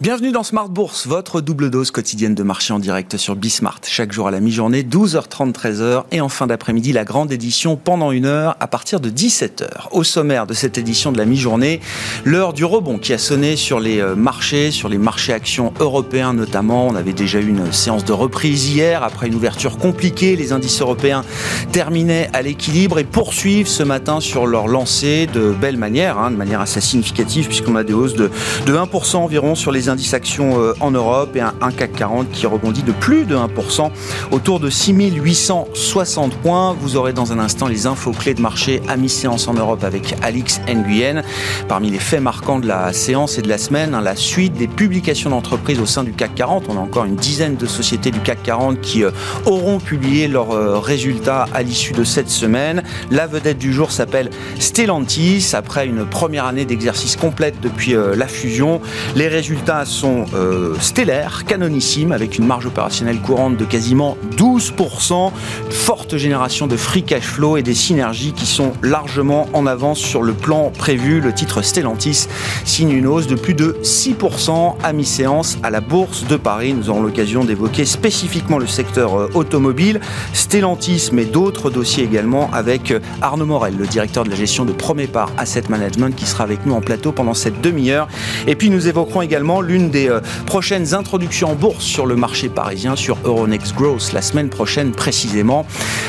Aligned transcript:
Bienvenue 0.00 0.30
dans 0.30 0.44
Smart 0.44 0.68
Bourse, 0.68 1.08
votre 1.08 1.40
double 1.40 1.70
dose 1.70 1.90
quotidienne 1.90 2.36
de 2.36 2.44
marché 2.44 2.72
en 2.72 2.78
direct 2.78 3.16
sur 3.16 3.34
Bismart. 3.34 3.80
Chaque 3.82 4.12
jour 4.12 4.28
à 4.28 4.30
la 4.30 4.38
mi-journée, 4.38 4.84
12h30, 4.84 5.52
13h 5.52 6.04
et 6.12 6.20
en 6.20 6.28
fin 6.28 6.46
d'après-midi, 6.46 6.92
la 6.92 7.02
grande 7.02 7.32
édition 7.32 7.74
pendant 7.74 8.12
une 8.12 8.24
heure 8.24 8.56
à 8.60 8.68
partir 8.68 9.00
de 9.00 9.10
17h. 9.10 9.88
Au 9.90 10.04
sommaire 10.04 10.46
de 10.46 10.54
cette 10.54 10.78
édition 10.78 11.10
de 11.10 11.18
la 11.18 11.24
mi-journée, 11.24 11.80
l'heure 12.24 12.52
du 12.52 12.64
rebond 12.64 12.98
qui 12.98 13.12
a 13.12 13.18
sonné 13.18 13.56
sur 13.56 13.80
les 13.80 13.98
euh, 13.98 14.14
marchés, 14.14 14.70
sur 14.70 14.88
les 14.88 14.98
marchés 14.98 15.32
actions 15.32 15.72
européens 15.80 16.32
notamment. 16.32 16.86
On 16.86 16.94
avait 16.94 17.12
déjà 17.12 17.40
eu 17.40 17.48
une 17.48 17.72
séance 17.72 18.04
de 18.04 18.12
reprise 18.12 18.68
hier 18.68 19.02
après 19.02 19.26
une 19.26 19.34
ouverture 19.34 19.78
compliquée. 19.78 20.36
Les 20.36 20.52
indices 20.52 20.80
européens 20.80 21.24
terminaient 21.72 22.30
à 22.34 22.42
l'équilibre 22.42 23.00
et 23.00 23.04
poursuivent 23.04 23.66
ce 23.66 23.82
matin 23.82 24.20
sur 24.20 24.46
leur 24.46 24.68
lancée 24.68 25.26
de 25.26 25.50
belle 25.50 25.76
manière, 25.76 26.18
hein, 26.18 26.30
de 26.30 26.36
manière 26.36 26.60
assez 26.60 26.80
significative 26.80 27.48
puisqu'on 27.48 27.74
a 27.74 27.82
des 27.82 27.94
hausses 27.94 28.14
de, 28.14 28.30
de 28.64 28.76
1% 28.76 29.16
environ 29.16 29.56
sur 29.56 29.72
les 29.72 29.87
indices 29.88 30.14
actions 30.14 30.60
euh, 30.60 30.74
en 30.80 30.90
Europe 30.90 31.36
et 31.36 31.40
un, 31.40 31.52
CAC 31.70 31.92
40 31.92 32.30
qui 32.30 32.46
rebondit 32.46 32.82
de 32.82 32.92
plus 32.92 33.24
de 33.24 33.36
1% 33.36 33.90
autour 34.30 34.60
de 34.60 34.70
6860 34.70 36.34
points. 36.36 36.76
Vous 36.80 36.96
aurez 36.96 37.12
dans 37.12 37.32
un 37.32 37.38
instant 37.38 37.66
les 37.66 37.86
infos 37.86 38.12
clés 38.12 38.34
de 38.34 38.40
marché 38.40 38.80
à 38.88 38.96
mi-séance 38.96 39.48
en 39.48 39.54
Europe 39.54 39.84
avec 39.84 40.14
Alix 40.22 40.60
Nguyen. 40.68 41.22
Parmi 41.68 41.90
les 41.90 41.98
faits 41.98 42.20
marquants 42.20 42.58
de 42.58 42.66
la 42.66 42.92
séance 42.92 43.38
et 43.38 43.42
de 43.42 43.48
la 43.48 43.58
semaine, 43.58 43.94
hein, 43.94 44.00
la 44.00 44.16
suite 44.16 44.54
des 44.54 44.68
publications 44.68 45.30
d'entreprises 45.30 45.80
au 45.80 45.86
sein 45.86 46.04
du 46.04 46.12
CAC 46.12 46.34
40. 46.34 46.64
On 46.68 46.76
a 46.76 46.80
encore 46.80 47.04
une 47.04 47.16
dizaine 47.16 47.56
de 47.56 47.66
sociétés 47.66 48.10
du 48.10 48.20
CAC 48.20 48.42
40 48.42 48.80
qui 48.80 49.04
euh, 49.04 49.10
auront 49.46 49.78
publié 49.78 50.28
leurs 50.28 50.52
euh, 50.52 50.78
résultats 50.78 51.46
à 51.54 51.62
l'issue 51.62 51.92
de 51.92 52.04
cette 52.04 52.30
semaine. 52.30 52.82
La 53.10 53.26
vedette 53.26 53.58
du 53.58 53.72
jour 53.72 53.92
s'appelle 53.92 54.30
Stellantis. 54.58 55.50
Après 55.54 55.86
une 55.86 56.04
première 56.04 56.46
année 56.46 56.64
d'exercice 56.64 57.16
complète 57.16 57.60
depuis 57.60 57.94
la 57.94 58.26
fusion, 58.26 58.80
les 59.14 59.28
résultats 59.28 59.77
sont 59.84 60.24
euh, 60.34 60.74
stellaires, 60.80 61.44
canonissimes, 61.44 62.12
avec 62.12 62.38
une 62.38 62.46
marge 62.46 62.66
opérationnelle 62.66 63.20
courante 63.20 63.56
de 63.56 63.64
quasiment 63.64 64.16
12%, 64.36 65.30
forte 65.70 66.16
génération 66.16 66.66
de 66.66 66.76
free 66.76 67.02
cash 67.02 67.24
flow 67.24 67.56
et 67.56 67.62
des 67.62 67.74
synergies 67.74 68.32
qui 68.32 68.46
sont 68.46 68.72
largement 68.82 69.48
en 69.52 69.66
avance 69.66 69.98
sur 69.98 70.22
le 70.22 70.32
plan 70.32 70.70
prévu. 70.76 71.20
Le 71.20 71.32
titre 71.32 71.62
Stellantis 71.62 72.28
signe 72.64 72.90
une 72.90 73.06
hausse 73.06 73.26
de 73.26 73.34
plus 73.34 73.54
de 73.54 73.76
6% 73.82 74.76
à 74.82 74.92
mi-séance 74.92 75.58
à 75.62 75.70
la 75.70 75.80
Bourse 75.80 76.26
de 76.26 76.36
Paris. 76.36 76.74
Nous 76.74 76.90
aurons 76.90 77.02
l'occasion 77.02 77.44
d'évoquer 77.44 77.84
spécifiquement 77.84 78.58
le 78.58 78.66
secteur 78.66 79.18
euh, 79.18 79.30
automobile, 79.34 80.00
Stellantis, 80.32 81.10
mais 81.12 81.24
d'autres 81.24 81.70
dossiers 81.70 82.04
également 82.04 82.50
avec 82.52 82.90
euh, 82.90 83.00
Arnaud 83.22 83.46
Morel, 83.46 83.76
le 83.76 83.86
directeur 83.86 84.24
de 84.24 84.30
la 84.30 84.36
gestion 84.36 84.64
de 84.64 84.72
Premier 84.72 85.06
Part 85.06 85.30
Asset 85.36 85.64
Management, 85.68 86.14
qui 86.14 86.26
sera 86.26 86.44
avec 86.44 86.64
nous 86.66 86.74
en 86.74 86.80
plateau 86.80 87.12
pendant 87.12 87.34
cette 87.34 87.60
demi-heure. 87.60 88.08
Et 88.46 88.54
puis 88.54 88.70
nous 88.70 88.88
évoquerons 88.88 89.22
également 89.22 89.60
l'une 89.68 89.90
des 89.90 90.08
euh, 90.08 90.20
prochaines 90.46 90.94
introductions 90.94 91.50
en 91.50 91.54
bourse 91.54 91.84
sur 91.84 92.06
le 92.06 92.16
marché 92.16 92.48
parisien, 92.48 92.96
sur 92.96 93.18
Euronext 93.24 93.74
Growth, 93.74 94.12
la 94.12 94.22
semaine 94.22 94.48
prochaine 94.48 94.92
précisément, 94.92 95.66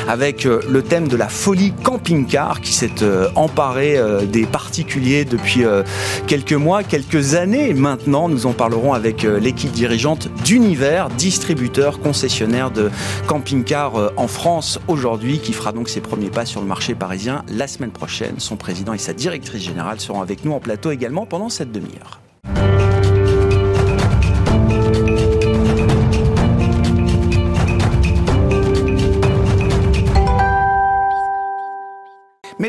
avec 0.08 0.46
euh, 0.46 0.60
le 0.68 0.82
thème 0.82 1.08
de 1.08 1.16
la 1.16 1.28
folie 1.28 1.72
camping-car 1.84 2.62
qui 2.62 2.72
s'est 2.72 3.02
euh, 3.02 3.28
emparé 3.36 3.98
des 4.26 4.46
particuliers 4.46 5.24
depuis 5.24 5.64
quelques 6.26 6.52
mois, 6.52 6.82
quelques 6.82 7.34
années 7.34 7.74
maintenant. 7.74 8.28
Nous 8.28 8.46
en 8.46 8.52
parlerons 8.52 8.94
avec 8.94 9.22
l'équipe 9.22 9.70
dirigeante 9.70 10.28
d'Univers, 10.44 11.08
distributeur 11.10 12.00
concessionnaire 12.00 12.70
de 12.70 12.90
camping-car 13.26 14.12
en 14.16 14.28
France 14.28 14.78
aujourd'hui, 14.88 15.38
qui 15.38 15.52
fera 15.52 15.72
donc 15.72 15.88
ses 15.88 16.00
premiers 16.00 16.30
pas 16.30 16.46
sur 16.46 16.60
le 16.60 16.66
marché 16.66 16.94
parisien 16.94 17.44
la 17.48 17.66
semaine 17.66 17.90
prochaine. 17.90 18.36
Son 18.38 18.56
président 18.56 18.92
et 18.92 18.98
sa 18.98 19.12
directrice 19.12 19.62
générale 19.62 20.00
seront 20.00 20.22
avec 20.22 20.44
nous 20.44 20.52
en 20.52 20.60
plateau 20.60 20.90
également 20.90 21.26
pendant 21.26 21.48
cette 21.48 21.72
demi-heure. 21.72 22.20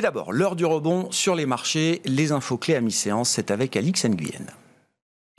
Mais 0.01 0.07
d'abord, 0.07 0.33
l'heure 0.33 0.55
du 0.55 0.65
rebond 0.65 1.11
sur 1.11 1.35
les 1.35 1.45
marchés, 1.45 2.01
les 2.05 2.31
infos 2.31 2.57
clés 2.57 2.73
à 2.73 2.81
mi-séance, 2.81 3.29
c'est 3.29 3.51
avec 3.51 3.77
Alix 3.77 4.03
Nguyen. 4.05 4.47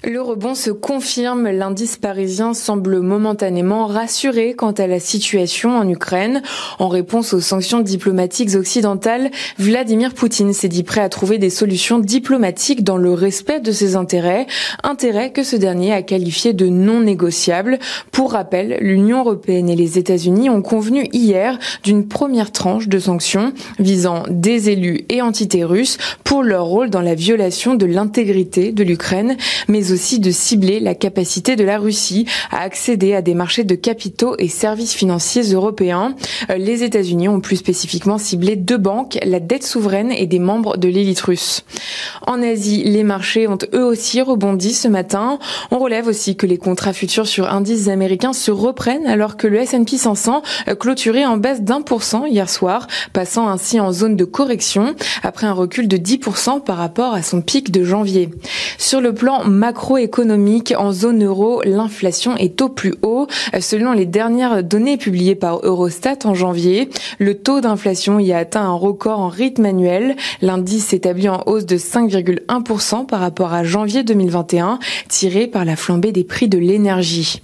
Le 0.04 0.20
rebond 0.20 0.56
se 0.56 0.72
confirme. 0.72 1.48
L'indice 1.48 1.96
parisien 1.96 2.54
semble 2.54 2.98
momentanément 2.98 3.86
rassuré 3.86 4.54
quant 4.54 4.72
à 4.72 4.88
la 4.88 4.98
situation 4.98 5.78
en 5.78 5.88
Ukraine. 5.88 6.42
En 6.80 6.88
réponse 6.88 7.34
aux 7.34 7.40
sanctions 7.40 7.78
diplomatiques 7.78 8.56
occidentales, 8.56 9.30
Vladimir 9.60 10.12
Poutine 10.12 10.52
s'est 10.54 10.66
dit 10.66 10.82
prêt 10.82 11.02
à 11.02 11.08
trouver 11.08 11.38
des 11.38 11.50
solutions 11.50 12.00
diplomatiques 12.00 12.82
dans 12.82 12.96
le 12.96 13.12
respect 13.12 13.60
de 13.60 13.70
ses 13.70 13.94
intérêts, 13.94 14.48
intérêts 14.82 15.30
que 15.30 15.44
ce 15.44 15.54
dernier 15.54 15.92
a 15.92 16.02
qualifiés 16.02 16.52
de 16.52 16.66
non 16.66 16.98
négociables. 16.98 17.78
Pour 18.10 18.32
rappel, 18.32 18.78
l'Union 18.80 19.20
européenne 19.20 19.70
et 19.70 19.76
les 19.76 19.98
États-Unis 19.98 20.50
ont 20.50 20.62
convenu 20.62 21.06
hier 21.12 21.60
d'une 21.84 22.08
première 22.08 22.50
tranche 22.50 22.88
de 22.88 22.98
sanctions 22.98 23.52
visant 23.78 24.24
des 24.28 24.68
élus 24.68 25.04
et 25.10 25.22
entités 25.22 25.62
russes 25.62 25.98
pour 26.24 26.42
leur 26.42 26.64
rôle 26.64 26.90
dans 26.90 27.02
la 27.02 27.14
violation 27.14 27.76
de 27.76 27.86
l'intégrité 27.86 28.72
de 28.72 28.82
l'Ukraine, 28.82 29.36
mais 29.68 29.91
aussi 29.92 30.18
de 30.18 30.30
cibler 30.30 30.80
la 30.80 30.94
capacité 30.94 31.56
de 31.56 31.64
la 31.64 31.78
Russie 31.78 32.26
à 32.50 32.60
accéder 32.62 33.14
à 33.14 33.22
des 33.22 33.34
marchés 33.34 33.64
de 33.64 33.74
capitaux 33.74 34.34
et 34.38 34.48
services 34.48 34.94
financiers 34.94 35.42
européens. 35.42 36.14
Euh, 36.50 36.56
les 36.56 36.82
États-Unis 36.82 37.28
ont 37.28 37.40
plus 37.40 37.56
spécifiquement 37.56 38.18
ciblé 38.18 38.56
deux 38.56 38.78
banques, 38.78 39.18
la 39.24 39.40
dette 39.40 39.64
souveraine 39.64 40.12
et 40.12 40.26
des 40.26 40.38
membres 40.38 40.76
de 40.76 40.88
l'élite 40.88 41.20
russe. 41.20 41.64
En 42.26 42.42
Asie, 42.42 42.82
les 42.84 43.04
marchés 43.04 43.48
ont 43.48 43.58
eux 43.74 43.84
aussi 43.84 44.20
rebondi 44.20 44.72
ce 44.72 44.88
matin. 44.88 45.38
On 45.70 45.78
relève 45.78 46.06
aussi 46.06 46.36
que 46.36 46.46
les 46.46 46.58
contrats 46.58 46.92
futurs 46.92 47.26
sur 47.26 47.50
indices 47.50 47.88
américains 47.88 48.32
se 48.32 48.50
reprennent 48.50 49.06
alors 49.06 49.36
que 49.36 49.46
le 49.46 49.58
S&P 49.58 49.96
500 49.96 50.42
euh, 50.68 50.74
clôturait 50.74 51.24
en 51.24 51.36
baisse 51.36 51.62
d'un 51.62 51.82
pour 51.82 52.02
cent 52.02 52.26
hier 52.26 52.48
soir, 52.48 52.86
passant 53.12 53.48
ainsi 53.48 53.80
en 53.80 53.92
zone 53.92 54.16
de 54.16 54.24
correction 54.24 54.94
après 55.22 55.46
un 55.46 55.52
recul 55.52 55.88
de 55.88 55.96
10% 55.96 56.62
par 56.62 56.76
rapport 56.76 57.14
à 57.14 57.22
son 57.22 57.42
pic 57.42 57.70
de 57.70 57.84
janvier. 57.84 58.30
Sur 58.78 59.00
le 59.00 59.14
plan 59.14 59.44
macro 59.44 59.81
macroéconomique 59.82 60.72
en 60.78 60.92
zone 60.92 61.24
euro, 61.24 61.60
l'inflation 61.64 62.36
est 62.36 62.62
au 62.62 62.68
plus 62.68 62.94
haut. 63.02 63.26
Selon 63.58 63.92
les 63.92 64.06
dernières 64.06 64.62
données 64.62 64.96
publiées 64.96 65.34
par 65.34 65.58
Eurostat 65.64 66.18
en 66.24 66.34
janvier, 66.34 66.88
le 67.18 67.36
taux 67.36 67.60
d'inflation 67.60 68.20
y 68.20 68.32
a 68.32 68.38
atteint 68.38 68.62
un 68.62 68.74
record 68.74 69.18
en 69.18 69.28
rythme 69.28 69.64
annuel. 69.64 70.14
L'indice 70.40 70.86
s'établit 70.86 71.28
en 71.28 71.42
hausse 71.46 71.66
de 71.66 71.76
5,1% 71.76 73.06
par 73.06 73.18
rapport 73.18 73.52
à 73.52 73.64
janvier 73.64 74.04
2021, 74.04 74.78
tiré 75.08 75.48
par 75.48 75.64
la 75.64 75.74
flambée 75.74 76.12
des 76.12 76.22
prix 76.22 76.48
de 76.48 76.58
l'énergie. 76.58 77.42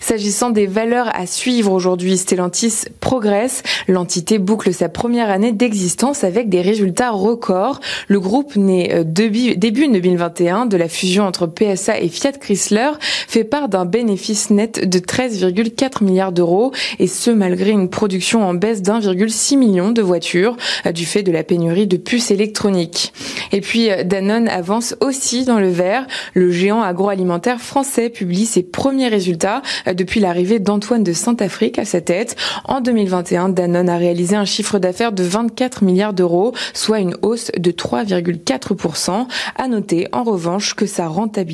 S'agissant 0.00 0.48
des 0.48 0.66
valeurs 0.66 1.10
à 1.14 1.26
suivre 1.26 1.70
aujourd'hui, 1.70 2.16
Stellantis 2.16 2.84
progresse. 3.00 3.62
L'entité 3.88 4.38
boucle 4.38 4.72
sa 4.72 4.88
première 4.88 5.28
année 5.28 5.52
d'existence 5.52 6.24
avec 6.24 6.48
des 6.48 6.62
résultats 6.62 7.10
records. 7.10 7.80
Le 8.08 8.20
groupe 8.20 8.56
né 8.56 8.94
euh, 8.94 9.04
début 9.04 9.54
2021 9.54 10.64
de 10.64 10.78
la 10.78 10.88
fusion 10.88 11.24
entre 11.24 11.46
PS 11.46 11.73
PSA 11.74 12.00
et 12.00 12.08
Fiat 12.08 12.32
Chrysler 12.32 12.90
fait 13.28 13.44
part 13.44 13.68
d'un 13.68 13.84
bénéfice 13.84 14.50
net 14.50 14.88
de 14.88 14.98
13,4 14.98 16.04
milliards 16.04 16.32
d'euros 16.32 16.72
et 16.98 17.06
ce 17.06 17.30
malgré 17.30 17.70
une 17.70 17.88
production 17.88 18.46
en 18.46 18.54
baisse 18.54 18.82
d'1,6 18.82 19.56
million 19.56 19.90
de 19.90 20.02
voitures 20.02 20.56
euh, 20.86 20.92
du 20.92 21.06
fait 21.06 21.22
de 21.22 21.32
la 21.32 21.42
pénurie 21.42 21.86
de 21.86 21.96
puces 21.96 22.30
électroniques. 22.30 23.12
Et 23.52 23.60
puis 23.60 23.90
euh, 23.90 24.04
Danone 24.04 24.48
avance 24.48 24.94
aussi 25.00 25.44
dans 25.44 25.58
le 25.58 25.68
vert. 25.68 26.06
Le 26.34 26.50
géant 26.50 26.82
agroalimentaire 26.82 27.60
français 27.60 28.10
publie 28.10 28.46
ses 28.46 28.62
premiers 28.62 29.08
résultats 29.08 29.62
euh, 29.86 29.94
depuis 29.94 30.20
l'arrivée 30.20 30.58
d'Antoine 30.58 31.04
de 31.04 31.12
Saint-Afrique 31.12 31.78
à 31.78 31.84
sa 31.84 32.00
tête. 32.00 32.36
En 32.64 32.80
2021, 32.80 33.50
Danone 33.50 33.88
a 33.88 33.96
réalisé 33.96 34.36
un 34.36 34.44
chiffre 34.44 34.78
d'affaires 34.78 35.12
de 35.12 35.22
24 35.22 35.84
milliards 35.84 36.12
d'euros, 36.12 36.52
soit 36.72 37.00
une 37.00 37.16
hausse 37.22 37.50
de 37.56 37.70
3,4%. 37.70 39.26
À 39.56 39.68
noter 39.68 40.08
en 40.12 40.22
revanche 40.22 40.74
que 40.74 40.86
sa 40.86 41.08
rentabilité 41.08 41.53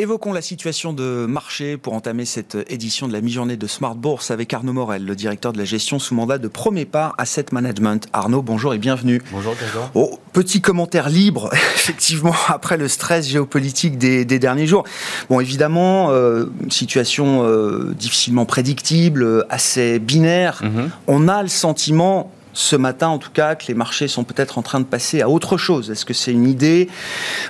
Évoquons 0.00 0.32
la 0.32 0.40
situation 0.40 0.94
de 0.94 1.26
marché 1.28 1.76
pour 1.76 1.92
entamer 1.92 2.24
cette 2.24 2.56
édition 2.70 3.06
de 3.06 3.12
la 3.12 3.20
mi-journée 3.20 3.58
de 3.58 3.66
Smart 3.66 3.94
Bourse 3.94 4.30
avec 4.30 4.54
Arnaud 4.54 4.72
Morel, 4.72 5.04
le 5.04 5.14
directeur 5.14 5.52
de 5.52 5.58
la 5.58 5.66
gestion 5.66 5.98
sous 5.98 6.14
mandat 6.14 6.38
de 6.38 6.48
Premier 6.48 6.86
Pas 6.86 7.12
Asset 7.18 7.44
Management. 7.52 8.08
Arnaud, 8.14 8.40
bonjour 8.40 8.72
et 8.72 8.78
bienvenue. 8.78 9.20
Bonjour, 9.30 9.54
bonjour. 9.60 9.90
Oh, 9.92 10.18
petit 10.32 10.62
commentaire 10.62 11.10
libre, 11.10 11.50
effectivement, 11.74 12.34
après 12.48 12.78
le 12.78 12.88
stress 12.88 13.28
géopolitique 13.28 13.98
des, 13.98 14.24
derniers 14.24 14.66
jours. 14.66 14.84
Bon, 15.28 15.38
évidemment, 15.38 16.12
euh, 16.12 16.46
situation 16.70 17.44
euh, 17.44 17.92
difficilement 17.92 18.46
prédictible, 18.46 19.44
assez 19.50 19.98
binaire. 19.98 20.62
Mhm. 20.62 20.90
On 21.08 21.28
a 21.28 21.42
le 21.42 21.50
sentiment 21.50 22.32
ce 22.54 22.74
matin, 22.74 23.08
en 23.08 23.18
tout 23.18 23.32
cas, 23.32 23.54
que 23.54 23.66
les 23.68 23.74
marchés 23.74 24.08
sont 24.08 24.24
peut-être 24.24 24.56
en 24.56 24.62
train 24.62 24.80
de 24.80 24.86
passer 24.86 25.20
à 25.20 25.28
autre 25.28 25.58
chose. 25.58 25.90
Est-ce 25.90 26.06
que 26.06 26.14
c'est 26.14 26.32
une 26.32 26.48
idée 26.48 26.88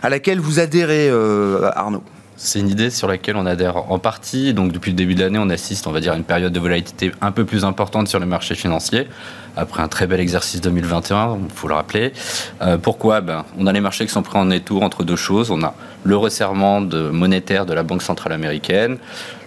à 0.02 0.08
laquelle 0.08 0.40
vous 0.40 0.58
adhérez, 0.58 1.08
euh, 1.08 1.70
Arnaud? 1.76 2.02
C'est 2.42 2.58
une 2.58 2.70
idée 2.70 2.88
sur 2.88 3.06
laquelle 3.06 3.36
on 3.36 3.44
adhère 3.44 3.90
en 3.92 3.98
partie. 3.98 4.54
Donc 4.54 4.72
depuis 4.72 4.92
le 4.92 4.96
début 4.96 5.14
de 5.14 5.20
l'année, 5.20 5.38
on 5.38 5.50
assiste, 5.50 5.86
on 5.86 5.92
va 5.92 6.00
dire, 6.00 6.14
à 6.14 6.16
une 6.16 6.24
période 6.24 6.52
de 6.52 6.58
volatilité 6.58 7.12
un 7.20 7.32
peu 7.32 7.44
plus 7.44 7.66
importante 7.66 8.08
sur 8.08 8.18
les 8.18 8.24
marchés 8.24 8.54
financiers, 8.54 9.08
après 9.56 9.82
un 9.82 9.88
très 9.88 10.06
bel 10.06 10.20
exercice 10.20 10.62
2021, 10.62 11.38
il 11.44 11.54
faut 11.54 11.68
le 11.68 11.74
rappeler. 11.74 12.14
Euh, 12.62 12.78
pourquoi? 12.78 13.20
Ben, 13.20 13.44
On 13.58 13.66
a 13.66 13.72
les 13.72 13.80
marchés 13.80 14.06
qui 14.06 14.12
sont 14.12 14.22
pris 14.22 14.38
en 14.38 14.50
étau 14.50 14.80
entre 14.80 15.04
deux 15.04 15.16
choses. 15.16 15.50
On 15.50 15.62
a 15.62 15.74
le 16.02 16.16
resserrement 16.16 16.80
monétaire 16.80 17.66
de 17.66 17.74
la 17.74 17.82
Banque 17.82 18.02
centrale 18.02 18.32
américaine, 18.32 18.96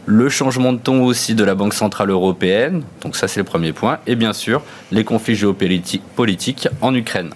le 0.05 0.29
changement 0.29 0.73
de 0.73 0.79
ton 0.79 1.03
aussi 1.03 1.35
de 1.35 1.43
la 1.43 1.55
Banque 1.55 1.73
Centrale 1.73 2.09
Européenne, 2.09 2.83
donc 3.01 3.15
ça 3.15 3.27
c'est 3.27 3.39
le 3.39 3.45
premier 3.45 3.71
point, 3.71 3.99
et 4.05 4.15
bien 4.15 4.33
sûr 4.33 4.61
les 4.91 5.03
conflits 5.03 5.35
géopolitiques 5.35 6.67
en 6.81 6.93
Ukraine. 6.93 7.31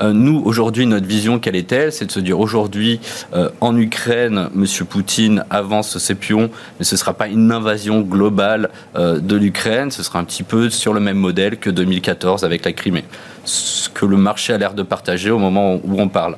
Euh, 0.00 0.12
nous, 0.12 0.42
aujourd'hui, 0.44 0.86
notre 0.86 1.06
vision, 1.06 1.38
quelle 1.38 1.56
est-elle? 1.56 1.92
C'est 1.92 2.06
de 2.06 2.12
se 2.12 2.20
dire 2.20 2.38
aujourd'hui, 2.40 3.00
euh, 3.34 3.50
en 3.60 3.76
Ukraine, 3.76 4.48
M. 4.54 4.66
Poutine 4.88 5.44
avance 5.50 5.98
ses 5.98 6.14
pions, 6.14 6.50
mais 6.78 6.84
ce 6.84 6.94
ne 6.94 6.98
sera 6.98 7.14
pas 7.14 7.28
une 7.28 7.52
invasion 7.52 8.00
globale 8.00 8.70
euh, 8.96 9.18
de 9.20 9.36
l'Ukraine, 9.36 9.90
ce 9.90 10.02
sera 10.02 10.18
un 10.18 10.24
petit 10.24 10.42
peu 10.42 10.70
sur 10.70 10.92
le 10.92 11.00
même 11.00 11.18
modèle 11.18 11.58
que 11.58 11.70
2014 11.70 12.44
avec 12.44 12.64
la 12.64 12.72
Crimée 12.72 13.04
ce 13.44 13.88
que 13.88 14.04
le 14.04 14.18
marché 14.18 14.52
a 14.52 14.58
l'air 14.58 14.74
de 14.74 14.82
partager 14.82 15.30
au 15.30 15.38
moment 15.38 15.76
où 15.76 15.98
on 15.98 16.08
parle. 16.08 16.36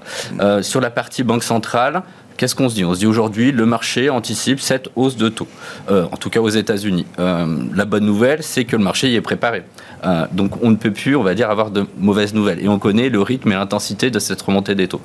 sur 0.63 0.81
la 0.81 0.91
partie 0.91 1.25
banque 1.25 1.43
centrale, 1.43 2.05
Qu'est-ce 2.41 2.55
qu'on 2.55 2.71
se 2.71 2.75
dit? 2.75 2.87
On 2.87 2.95
se 2.95 3.01
dit 3.01 3.07
aujourd'hui, 3.07 3.53
le 3.53 3.67
marché 3.67 4.09
anticipe 4.09 4.61
cette 4.61 4.89
hausse 4.97 5.19
de 5.19 5.29
taux, 5.29 5.47
euh, 5.91 6.07
en 6.11 6.17
tout 6.17 6.31
cas 6.31 6.41
aux 6.41 6.49
États-Unis. 6.49 7.05
Euh, 7.19 7.45
la 7.75 7.85
bonne 7.85 8.07
nouvelle, 8.07 8.43
c'est 8.43 8.65
que 8.65 8.77
le 8.77 8.83
marché 8.83 9.11
y 9.11 9.15
est 9.15 9.21
préparé. 9.21 9.63
Euh, 10.07 10.25
donc 10.33 10.53
on 10.63 10.71
ne 10.71 10.77
peut 10.77 10.91
plus, 10.91 11.17
on 11.17 11.23
va 11.23 11.35
dire, 11.35 11.51
avoir 11.51 11.71
de 11.71 11.85
mauvaises 11.99 12.33
nouvelles. 12.33 12.65
Et 12.65 12.69
on 12.71 12.79
connaît 12.79 13.11
le 13.11 13.21
rythme 13.21 13.53
et 13.53 13.57
l'intensité 13.57 14.11
de 14.11 14.19
cette 14.19 14.41
remontée 14.41 14.75
des 14.75 14.89
taux. 14.89 15.03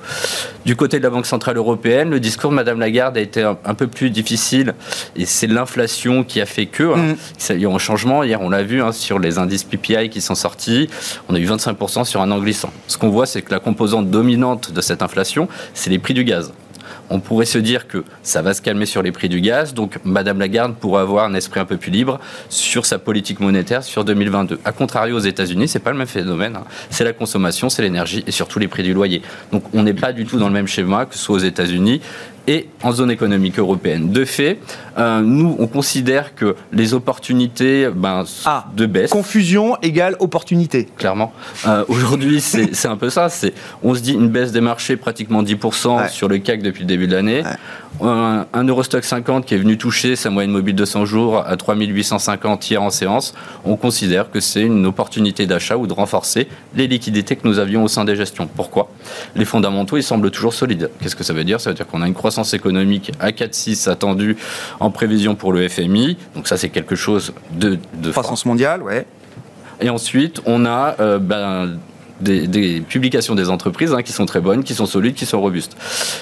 Du 0.65 0.77
côté 0.77 0.97
de 0.99 1.03
la 1.03 1.09
Banque 1.09 1.25
Centrale 1.25 1.57
Européenne, 1.57 2.09
le 2.09 2.21
discours 2.21 2.51
de 2.51 2.55
Madame 2.55 2.79
Lagarde 2.79 3.17
a 3.17 3.19
été 3.19 3.41
un, 3.43 3.73
peu 3.73 3.87
plus 3.87 4.11
difficile. 4.11 4.73
Et 5.17 5.25
c'est 5.25 5.47
l'inflation 5.47 6.23
qui 6.23 6.39
a 6.39 6.45
fait 6.45 6.67
que. 6.67 6.83
Hein, 6.83 7.15
mm. 7.15 7.15
il 7.49 7.59
y 7.59 7.65
a 7.65 7.69
eu 7.69 7.73
un 7.73 7.79
changement. 7.79 8.23
Hier, 8.23 8.39
on 8.41 8.49
l'a 8.49 8.63
vu 8.63 8.81
hein, 8.81 8.93
sur 8.93 9.19
les 9.19 9.39
indices 9.39 9.65
PPI 9.65 10.09
qui 10.09 10.21
sont 10.21 10.35
sortis. 10.35 10.89
On 11.27 11.35
a 11.35 11.39
eu 11.39 11.45
25% 11.45 12.05
sur 12.05 12.21
un 12.21 12.31
an 12.31 12.39
glissant. 12.39 12.71
Ce 12.87 12.97
qu'on 12.97 13.09
voit, 13.09 13.25
c'est 13.25 13.41
que 13.41 13.51
la 13.51 13.59
composante 13.59 14.09
dominante 14.09 14.71
de 14.71 14.79
cette 14.79 15.01
inflation, 15.01 15.49
c'est 15.73 15.89
les 15.89 15.99
prix 15.99 16.13
du 16.13 16.23
gaz 16.23 16.53
on 17.09 17.19
pourrait 17.19 17.45
se 17.45 17.57
dire 17.57 17.87
que 17.87 18.03
ça 18.23 18.41
va 18.41 18.53
se 18.53 18.61
calmer 18.61 18.85
sur 18.85 19.01
les 19.01 19.11
prix 19.11 19.29
du 19.29 19.41
gaz, 19.41 19.73
donc 19.73 19.99
Madame 20.03 20.39
Lagarde 20.39 20.75
pourrait 20.75 21.01
avoir 21.01 21.25
un 21.25 21.33
esprit 21.33 21.59
un 21.59 21.65
peu 21.65 21.77
plus 21.77 21.91
libre 21.91 22.19
sur 22.49 22.85
sa 22.85 22.99
politique 22.99 23.39
monétaire 23.39 23.83
sur 23.83 24.05
2022. 24.05 24.59
A 24.65 24.71
contrario 24.71 25.17
aux 25.17 25.19
États-Unis, 25.19 25.67
c'est 25.67 25.79
pas 25.79 25.91
le 25.91 25.97
même 25.97 26.07
phénomène. 26.07 26.55
Hein. 26.55 26.63
C'est 26.89 27.03
la 27.03 27.13
consommation, 27.13 27.69
c'est 27.69 27.81
l'énergie 27.81 28.23
et 28.27 28.31
surtout 28.31 28.59
les 28.59 28.67
prix 28.67 28.83
du 28.83 28.93
loyer. 28.93 29.21
Donc 29.51 29.63
on 29.73 29.83
n'est 29.83 29.93
pas 29.93 30.13
du 30.13 30.25
tout 30.25 30.37
dans 30.37 30.47
le 30.47 30.53
même 30.53 30.67
schéma 30.67 31.05
que 31.05 31.15
ce 31.15 31.23
soit 31.23 31.35
aux 31.35 31.39
États-Unis 31.39 32.01
et 32.47 32.67
en 32.83 32.91
zone 32.91 33.11
économique 33.11 33.57
européenne. 33.57 34.11
De 34.11 34.25
fait, 34.25 34.59
euh, 34.97 35.21
nous, 35.21 35.55
on 35.59 35.67
considère 35.67 36.35
que 36.35 36.55
les 36.71 36.93
opportunités 36.93 37.89
ben, 37.93 38.23
ah, 38.45 38.65
de 38.75 38.85
baisse. 38.85 39.09
Confusion 39.09 39.77
égale 39.81 40.15
opportunité. 40.19 40.87
Clairement. 40.97 41.33
Euh, 41.67 41.83
aujourd'hui, 41.87 42.41
c'est 42.41 42.85
un 42.85 42.97
peu 42.97 43.09
ça. 43.09 43.27
On 43.83 43.95
se 43.95 44.01
dit 44.01 44.13
une 44.13 44.29
baisse 44.29 44.51
des 44.51 44.61
marchés 44.61 44.95
pratiquement 44.97 45.43
10% 45.43 46.09
sur 46.09 46.27
le 46.27 46.37
CAC 46.37 46.61
depuis 46.61 46.81
le 46.81 46.87
début 46.87 47.07
de 47.07 47.15
l'année 47.15 47.43
un, 48.01 48.63
Eurostock 48.63 49.03
50 49.03 49.45
qui 49.45 49.55
est 49.55 49.57
venu 49.57 49.77
toucher 49.77 50.15
sa 50.15 50.29
moyenne 50.29 50.51
mobile 50.51 50.75
de 50.75 50.85
100 50.85 51.05
jours 51.05 51.43
à 51.45 51.55
3850 51.55 52.69
hier 52.69 52.81
en 52.81 52.89
séance, 52.89 53.33
on 53.63 53.75
considère 53.75 54.31
que 54.31 54.39
c'est 54.39 54.61
une 54.61 54.85
opportunité 54.85 55.45
d'achat 55.45 55.77
ou 55.77 55.87
de 55.87 55.93
renforcer 55.93 56.47
les 56.75 56.87
liquidités 56.87 57.35
que 57.35 57.47
nous 57.47 57.59
avions 57.59 57.83
au 57.83 57.87
sein 57.87 58.05
des 58.05 58.15
gestions. 58.15 58.47
Pourquoi? 58.47 58.89
Les 59.35 59.45
fondamentaux, 59.45 59.97
ils 59.97 60.03
semblent 60.03 60.31
toujours 60.31 60.53
solides. 60.53 60.89
Qu'est-ce 61.01 61.15
que 61.15 61.23
ça 61.23 61.33
veut 61.33 61.43
dire? 61.43 61.61
Ça 61.61 61.69
veut 61.69 61.75
dire 61.75 61.87
qu'on 61.87 62.01
a 62.01 62.07
une 62.07 62.13
croissance 62.13 62.53
économique 62.53 63.11
à 63.19 63.31
4,6 63.31 63.89
attendue 63.89 64.37
en 64.79 64.84
prévision 64.91 65.35
pour 65.35 65.53
le 65.53 65.67
FMI. 65.67 66.17
Donc 66.35 66.47
ça, 66.47 66.57
c'est 66.57 66.69
quelque 66.69 66.95
chose 66.95 67.33
de... 67.51 67.77
de 68.01 68.11
croissance 68.11 68.45
mondiale, 68.45 68.81
ouais. 68.81 69.05
Et 69.81 69.89
ensuite, 69.89 70.41
on 70.45 70.65
a 70.65 70.95
euh, 70.99 71.19
ben, 71.19 71.77
des, 72.21 72.81
publications 72.81 73.35
des 73.35 73.49
entreprises 73.49 73.93
hein, 73.93 74.01
qui 74.01 74.11
sont 74.11 74.25
très 74.25 74.39
bonnes, 74.39 74.63
qui 74.63 74.73
sont 74.73 74.85
solides, 74.85 75.15
qui 75.15 75.25
sont 75.25 75.41
robustes. 75.41 75.75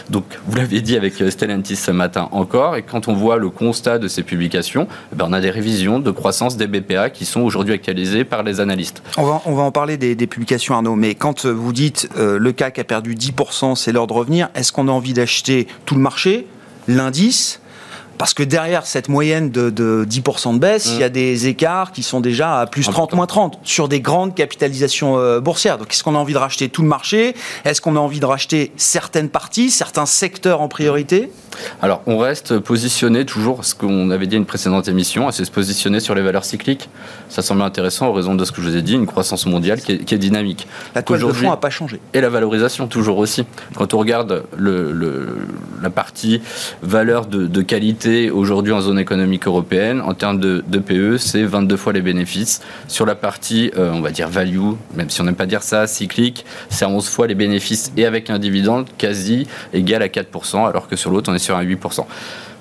Donc, 0.10 0.26
vous 0.48 0.56
l'avez 0.58 0.82
dit 0.82 0.96
avec 0.96 1.22
euh, 1.22 1.30
Stellantis 1.30 1.76
ce 1.76 1.92
matin 1.92 2.30
encore, 2.32 2.76
et 2.76 2.82
quand 2.82 3.08
on 3.08 3.14
voit 3.14 3.38
le 3.38 3.50
constat 3.50 4.00
de 4.00 4.08
ces 4.08 4.24
publications, 4.24 4.88
eh 5.12 5.16
ben, 5.16 5.26
on 5.30 5.34
a 5.34 5.42
des 5.42 5.50
révisions 5.50 6.00
de 6.00 6.12
croissance 6.12 6.58
des 6.58 6.68
BPA 6.68 7.10
qui 7.10 7.26
sont 7.26 7.42
aujourd'hui 7.42 7.74
actualisées 7.74 8.24
par 8.24 8.44
les 8.44 8.60
analystes. 8.60 9.04
On 9.18 9.24
va, 9.24 9.42
on 9.46 9.54
va 9.54 9.64
en 9.64 9.72
parler 9.72 9.98
des, 9.98 10.16
publications, 10.28 10.76
Arnaud, 10.76 10.96
mais 10.96 11.16
quand 11.16 11.46
euh, 11.46 11.52
vous 11.52 11.74
dites 11.74 12.10
euh, 12.18 12.40
le 12.40 12.52
CAC 12.52 12.80
a 12.80 12.84
perdu 12.84 13.16
10%, 13.16 13.76
c'est 13.76 13.92
l'heure 13.92 14.08
de 14.08 14.14
revenir, 14.14 14.50
est-ce 14.56 14.72
qu'on 14.72 14.88
a 14.88 14.92
envie 14.92 15.14
d'acheter 15.14 15.68
tout 15.86 15.96
le 15.96 16.02
marché, 16.02 16.48
l'indice? 16.88 17.60
Parce 18.18 18.34
que 18.34 18.44
derrière 18.44 18.86
cette 18.86 19.10
moyenne 19.10 19.50
de, 19.50 20.06
10% 20.10 20.56
de 20.56 20.60
baisse, 20.60 20.90
il 20.94 21.00
y 21.00 21.04
a 21.04 21.10
mmh. 21.10 21.12
des 21.12 21.48
écarts 21.48 21.92
qui 21.92 22.04
sont 22.04 22.20
déjà 22.20 22.60
à 22.60 22.66
plus 22.66 22.84
30, 22.84 23.14
moins 23.14 23.28
30 23.28 23.60
sur 23.64 23.88
des 23.88 24.02
grandes 24.02 24.36
capitalisations 24.36 25.18
euh, 25.18 25.40
boursières. 25.40 25.78
Donc, 25.78 25.92
est-ce 25.92 26.04
qu'on 26.04 26.16
a 26.16 26.18
envie 26.18 26.34
de 26.34 26.38
racheter 26.38 26.70
tout 26.70 26.82
le 26.82 26.88
marché? 26.88 27.36
Est-ce 27.66 27.82
qu'on 27.82 27.96
a 27.96 28.00
envie 28.00 28.20
de 28.20 28.26
racheter 28.26 28.72
certaines 28.78 29.30
parties, 29.30 29.70
certains 29.70 30.06
secteurs 30.06 30.62
en 30.62 30.68
priorité? 30.68 31.32
Alors, 31.82 32.02
on 32.08 32.18
reste 32.18 32.60
positionné 32.60 33.26
toujours, 33.26 33.64
ce 33.66 33.76
qu'on 33.76 34.10
avait 34.10 34.28
dit 34.28 34.36
à 34.36 34.38
une 34.38 34.46
précédente 34.46 34.88
émission, 34.88 35.30
c'est 35.32 35.46
se 35.46 35.52
positionner 35.52 36.00
sur 36.00 36.16
les 36.16 36.22
valeurs 36.22 36.46
cycliques. 36.46 36.90
Ça 37.30 37.42
semble 37.42 37.62
intéressant 37.62 38.08
en 38.08 38.14
raison 38.14 38.36
de 38.36 38.46
ce 38.46 38.52
que 38.52 38.62
je 38.62 38.70
vous 38.70 38.76
ai 38.76 38.82
dit, 38.82 38.94
une 38.94 39.06
croissance 39.06 39.46
mondiale 39.46 39.82
qui 39.82 39.92
est, 39.92 40.18
dynamique. 40.18 40.68
La 40.96 41.02
toile 41.02 41.22
de 41.22 41.32
fond 41.32 41.50
n'a 41.50 41.58
pas 41.58 41.70
changé. 41.70 42.00
Et 42.14 42.22
la 42.22 42.30
valorisation, 42.30 42.88
toujours 42.88 43.18
aussi. 43.18 43.46
Quand 43.76 43.94
on 43.94 43.98
regarde 43.98 44.44
le, 44.56 45.48
la 45.82 45.90
partie 45.90 46.42
valeur 46.82 47.26
de, 47.26 47.62
qualité 47.62 48.13
aujourd'hui 48.32 48.74
en 48.74 48.82
zone 48.82 49.00
économique 49.00 49.48
européenne, 49.48 50.02
en 50.02 50.14
termes 50.14 50.40
de, 50.40 50.80
PE, 50.80 51.18
c'est 51.18 51.44
22 51.44 51.78
fois 51.78 51.94
les 51.94 52.02
bénéfices. 52.02 52.62
Sur 52.88 53.06
la 53.06 53.16
partie, 53.16 53.72
euh, 53.78 53.92
on 53.94 54.02
va 54.02 54.12
dire 54.12 54.30
value, 54.30 54.74
même 54.96 55.10
si 55.10 55.22
on 55.22 55.24
n'aime 55.24 55.36
pas 55.36 55.46
dire 55.46 55.64
ça, 55.64 55.88
cyclique, 55.88 56.46
c'est 56.70 56.86
11 56.86 57.08
fois 57.10 57.28
les 57.28 57.36
bénéfices 57.36 57.92
et 57.98 58.06
avec 58.06 58.30
un 58.30 58.40
dividende 58.40 58.88
quasi 58.98 59.48
égal 59.74 60.02
à 60.02 60.08
4%, 60.08 60.68
alors 60.68 60.88
que 60.88 60.96
sur 60.96 61.12
l'autre, 61.12 61.32
on 61.32 61.36
est 61.36 61.40
sur 61.40 61.56
un 61.56 61.64
8%. 61.64 62.06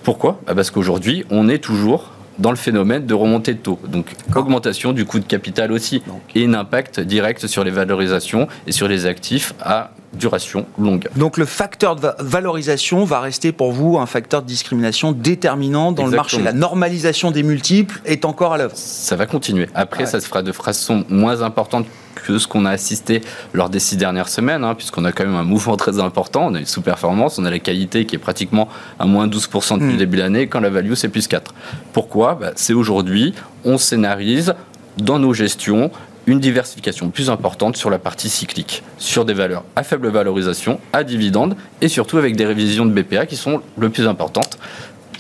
Pourquoi? 0.03 0.41
Bah, 0.47 0.55
Parce 0.55 0.71
qu'aujourd'hui, 0.71 1.25
on 1.31 1.49
est 1.49 1.59
toujours 1.59 2.11
dans 2.39 2.51
le 2.51 2.57
phénomène 2.57 3.07
de 3.07 3.15
remontée 3.15 3.55
de 3.55 3.59
taux. 3.59 3.79
Donc 3.89 4.07
augmentation 4.35 4.93
du 4.93 5.05
coût 5.05 5.19
de 5.19 5.25
capital 5.25 5.73
aussi 5.73 6.03
et 6.35 6.47
un 6.47 6.55
impact 6.55 7.01
direct 7.01 7.47
sur 7.47 7.65
les 7.65 7.71
valorisations 7.71 8.49
et 8.67 8.73
sur 8.73 8.89
les 8.89 9.07
actifs 9.07 9.55
à 9.61 9.93
duration 10.15 10.67
longue. 10.79 11.09
Donc 11.17 11.39
le 11.39 11.47
facteur 11.47 11.97
de 11.97 12.11
valorisation 12.19 13.05
va 13.05 13.21
rester 13.21 13.53
pour 13.53 13.73
vous 13.73 13.99
un 13.99 14.07
facteur 14.07 14.43
de 14.43 14.47
discrimination 14.47 15.13
déterminant 15.13 15.93
dans 15.93 16.07
le 16.07 16.17
marché. 16.17 16.43
La 16.43 16.53
normalisation 16.53 17.31
des 17.31 17.43
multiples 17.43 18.01
est 18.05 18.25
encore 18.25 18.53
à 18.53 18.59
l'œuvre. 18.59 18.77
Ça 18.77 19.17
va 19.17 19.27
continuer. 19.27 19.69
Après, 19.75 20.07
ça 20.07 20.21
se 20.21 20.27
fera 20.27 20.43
de 20.43 20.53
façon 20.53 21.05
moins 21.09 21.43
importante 21.43 21.87
que 22.23 22.39
ce 22.39 22.47
qu'on 22.47 22.65
a 22.65 22.71
assisté 22.71 23.21
lors 23.53 23.69
des 23.69 23.81
six 23.81 23.97
dernières 23.97 24.29
semaines, 24.29 24.65
hein, 24.65 24.75
puisqu'on 24.75 25.05
a 25.05 25.13
quand 25.13 25.25
même 25.25 25.35
un 25.35 25.45
mouvement 25.45 25.77
très 25.83 25.99
important. 25.99 26.47
On 26.47 26.55
a 26.55 26.61
une 26.61 26.67
sous-performance, 26.67 27.39
on 27.39 27.45
a 27.45 27.51
la 27.51 27.59
qualité 27.59 28.07
qui 28.07 28.17
est 28.17 28.19
pratiquement 28.19 28.69
à 28.99 29.07
moins 29.07 29.27
12% 29.27 29.75
depuis 29.75 29.87
le 29.89 29.95
hmm. 29.95 29.97
début 29.99 30.17
de 30.17 30.23
l'année, 30.23 30.47
quand 30.47 30.61
la 30.61 30.71
value 30.71 30.95
c'est 30.95 31.09
plus 31.09 31.27
4. 31.27 31.55
Pourquoi? 31.93 32.35
Bah, 32.41 32.53
C'est 32.57 32.75
aujourd'hui, 32.75 33.35
on 33.65 33.79
scénarise 33.79 34.55
dans 34.99 35.19
nos 35.19 35.33
gestions 35.33 35.91
une 36.27 36.39
diversification 36.39 37.11
plus 37.11 37.31
importante 37.31 37.77
sur 37.77 37.91
la 37.91 37.99
partie 37.99 38.29
cyclique, 38.29 38.83
sur 38.99 39.25
des 39.25 39.35
valeurs 39.35 39.65
à 39.75 39.83
faible 39.83 40.09
valorisation, 40.09 40.79
à 40.93 41.03
dividende 41.05 41.57
et 41.81 41.89
surtout 41.89 42.19
avec 42.19 42.37
des 42.37 42.45
révisions 42.45 42.87
de 42.87 42.93
BPA 42.93 43.27
qui 43.27 43.37
sont 43.37 43.61
le 43.77 43.91
plus 43.91 44.07
importantes 44.07 44.59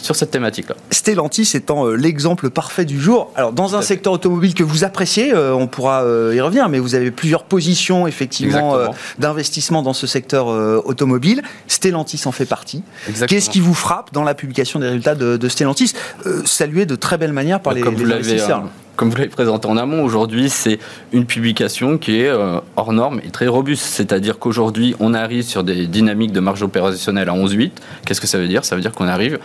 sur 0.03 0.17
cette 0.17 0.31
thématique-là. 0.31 0.75
Stellantis 0.91 1.51
étant 1.55 1.87
euh, 1.87 1.95
l'exemple 1.95 2.51
parfait 2.51 2.85
du 2.85 3.01
jour. 3.01 3.31
Alors, 3.37 3.53
dans 3.53 3.77
un 3.77 3.83
secteur 3.83 4.13
automobile 4.13 4.55
que 4.55 4.63
vous 4.63 4.85
appréciez, 4.85 5.33
euh, 5.33 5.55
on 5.55 5.67
pourra 5.67 6.03
euh, 6.03 6.35
y 6.35 6.41
revenir, 6.41 6.69
mais 6.69 6.79
vous 6.79 6.95
avez 6.95 7.11
plusieurs 7.11 7.45
positions, 7.45 8.07
effectivement, 8.07 8.77
d'investissement 9.19 9.83
dans 9.83 9.93
ce 9.93 10.07
secteur 10.07 10.47
automobile. 10.87 11.43
Stellantis 11.69 12.23
en 12.27 12.33
fait 12.33 12.47
partie. 12.47 12.83
Qu'est-ce 13.29 13.51
qui 13.51 13.61
vous 13.61 13.75
frappe 13.75 14.13
dans 14.13 14.25
la 14.25 14.35
publication 14.35 14.79
des 14.79 14.87
résultats 14.87 15.15
de, 15.15 15.49
Stellantis, 15.49 15.95
salué 16.45 16.87
de 16.87 16.97
très 16.97 17.19
belle 17.19 17.33
manière 17.33 17.61
par 17.61 17.75
les, 17.75 17.83
les 17.83 18.13
investisseurs 18.13 18.65
comme 19.03 19.11
vous 19.11 19.17
l'avez 19.17 19.31
présenté 19.31 19.67
en 19.67 19.77
amont, 19.77 20.05
aujourd'hui, 20.05 20.49
c'est 20.49 20.79
une 21.13 21.27
publication 21.27 21.99
qui 21.99 22.21
est 22.21 22.29
euh, 22.29 22.61
hors 22.77 22.93
norme 22.93 23.21
et 23.27 23.31
très 23.31 23.49
robuste. 23.49 23.83
C'est-à-dire 23.83 24.39
qu'aujourd'hui, 24.39 24.95
on 25.01 25.13
arrive 25.13 25.43
sur 25.43 25.65
des 25.65 25.89
dynamiques 25.89 26.31
de 26.31 26.39
marge 26.39 26.63
opérationnelle 26.63 27.29
à 27.29 27.33
11,8. 27.33 27.73
Qu'est-ce 28.07 28.21
que 28.21 28.29
ça 28.29 28.39
veut 28.39 28.47
dire? 28.47 28.65
Ça 28.65 28.77
veut 28.77 28.81
dire 28.81 28.93
qu'on 28.93 29.09
arrive 29.09 29.41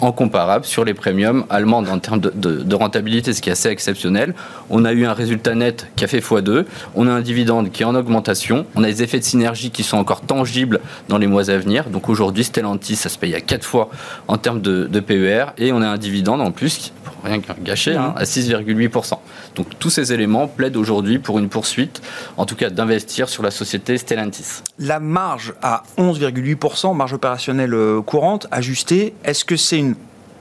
en 0.00 0.12
comparable 0.12 0.64
sur 0.64 0.84
les 0.84 0.94
premiums 0.94 1.44
allemandes 1.50 1.88
en 1.88 1.98
termes 1.98 2.20
de, 2.20 2.72
rentabilité, 2.72 3.32
ce 3.32 3.42
qui 3.42 3.48
est 3.48 3.52
assez 3.52 3.68
exceptionnel. 3.68 4.32
On 4.70 4.84
a 4.84 4.92
eu 4.92 5.04
un 5.04 5.12
résultat 5.12 5.56
net 5.56 5.88
qui 5.96 6.04
a 6.04 6.06
fait 6.06 6.20
x2. 6.20 6.64
On 6.94 7.08
a 7.08 7.10
un 7.10 7.20
dividende 7.20 7.72
qui 7.72 7.82
est 7.82 7.86
en 7.86 7.96
augmentation. 7.96 8.64
On 8.76 8.84
a 8.84 8.86
des 8.86 9.02
effets 9.02 9.18
de 9.18 9.24
synergie 9.24 9.72
qui 9.72 9.82
sont 9.82 9.96
encore 9.96 10.20
tangibles 10.20 10.78
dans 11.08 11.18
les 11.18 11.26
mois 11.26 11.50
à 11.50 11.58
venir. 11.58 11.90
Donc 11.90 12.08
aujourd'hui, 12.08 12.44
Stellantis, 12.44 12.94
ça 12.94 13.08
se 13.08 13.18
paye 13.18 13.34
à 13.34 13.40
4 13.40 13.64
fois 13.64 13.90
en 14.28 14.38
termes 14.38 14.60
de, 14.60 15.00
PER. 15.00 15.46
Et 15.58 15.72
on 15.72 15.82
a 15.82 15.88
un 15.88 15.98
dividende 15.98 16.40
en 16.40 16.52
plus, 16.52 16.92
rien 17.24 17.40
gâcher, 17.64 17.96
hein, 17.96 18.14
à 18.16 18.22
6,8%. 18.22 18.99
Donc 19.54 19.66
tous 19.78 19.90
ces 19.90 20.12
éléments 20.12 20.48
plaident 20.48 20.76
aujourd'hui 20.76 21.18
pour 21.18 21.38
une 21.38 21.48
poursuite, 21.48 22.00
en 22.36 22.46
tout 22.46 22.56
cas 22.56 22.70
d'investir 22.70 23.28
sur 23.28 23.42
la 23.42 23.50
société 23.50 23.98
Stellantis. 23.98 24.62
La 24.78 25.00
marge 25.00 25.54
à 25.62 25.82
11,8%, 25.98 26.94
marge 26.94 27.12
opérationnelle 27.12 27.74
euh, 27.74 28.00
courante, 28.00 28.46
ajustée, 28.50 29.14
est-ce 29.24 29.44
que 29.44 29.56
c'est 29.56 29.78
une 29.78 29.94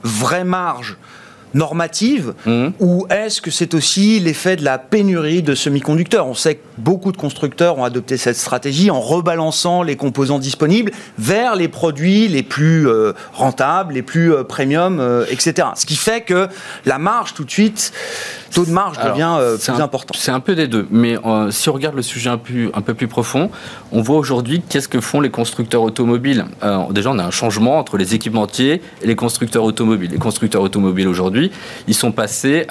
vraie 0.04 0.44
marge 0.44 0.98
normative 1.54 2.34
mmh. 2.46 2.68
ou 2.80 3.08
est-ce 3.10 3.42
que 3.42 3.52
c'est 3.52 3.74
aussi 3.74 4.20
l'effet 4.20 4.56
de 4.56 4.64
la 4.64 4.78
pénurie 4.78 5.42
de 5.42 5.56
semi-conducteurs? 5.56 6.28
On 6.28 6.34
sait 6.34 6.56
que 6.56 6.64
beaucoup 6.78 7.12
de 7.12 7.18
constructeurs 7.18 7.78
ont 7.78 7.84
adopté 7.84 8.18
cette 8.18 8.36
stratégie 8.36 8.92
en 8.92 9.00
rebalançant 9.00 9.84
les 9.84 9.96
composants 9.96 10.40
disponibles 10.40 10.92
vers 11.18 11.56
les 11.56 11.68
produits 11.68 12.28
les 12.28 12.44
plus 12.44 12.88
euh, 12.88 13.14
rentables, 13.34 13.94
les 13.96 14.02
plus 14.02 14.34
euh, 14.34 14.44
premium, 14.44 15.00
euh, 15.00 15.26
etc. 15.30 15.70
Ce 15.76 15.86
qui 15.86 15.96
fait 15.96 16.22
que 16.22 16.48
la 16.86 17.00
marge 17.00 17.34
tout 17.34 17.44
de 17.44 17.52
suite, 17.52 17.92
taux 18.50 18.66
de 18.66 18.72
marge 18.72 18.98
devient 18.98 19.38
plus 19.60 19.82
important. 19.82 20.14
C'est 20.18 20.32
un 20.32 20.40
peu 20.40 20.56
des 20.56 20.68
deux, 20.68 20.88
mais 20.92 21.16
si 21.52 21.70
on 21.70 21.74
regarde 21.74 21.96
le 21.96 22.02
sujet 22.02 22.30
un 22.30 22.38
peu, 22.38 22.72
un 22.74 22.82
peu 22.82 22.94
plus 22.94 23.08
profond, 23.08 23.50
on 23.92 24.02
voit 24.02 24.18
aujourd'hui 24.18 24.62
qu'est-ce 24.68 24.88
que 24.88 25.02
font 25.02 25.22
les 25.22 25.30
constructeurs 25.30 25.82
automobiles. 25.82 26.46
déjà, 26.92 27.12
on 27.12 27.20
a 27.20 27.24
un 27.24 27.32
changement 27.32 27.80
entre 27.80 27.98
les 27.98 28.16
équipementiers 28.16 28.82
et 29.02 29.08
les 29.08 29.16
constructeurs 29.16 29.64
automobiles. 29.64 30.12
Les 30.12 30.18
constructeurs 30.18 30.62
automobiles 30.62 31.08
aujourd'hui 31.08 31.52
ils 31.88 31.94
sont 31.94 32.12
passés 32.12 32.66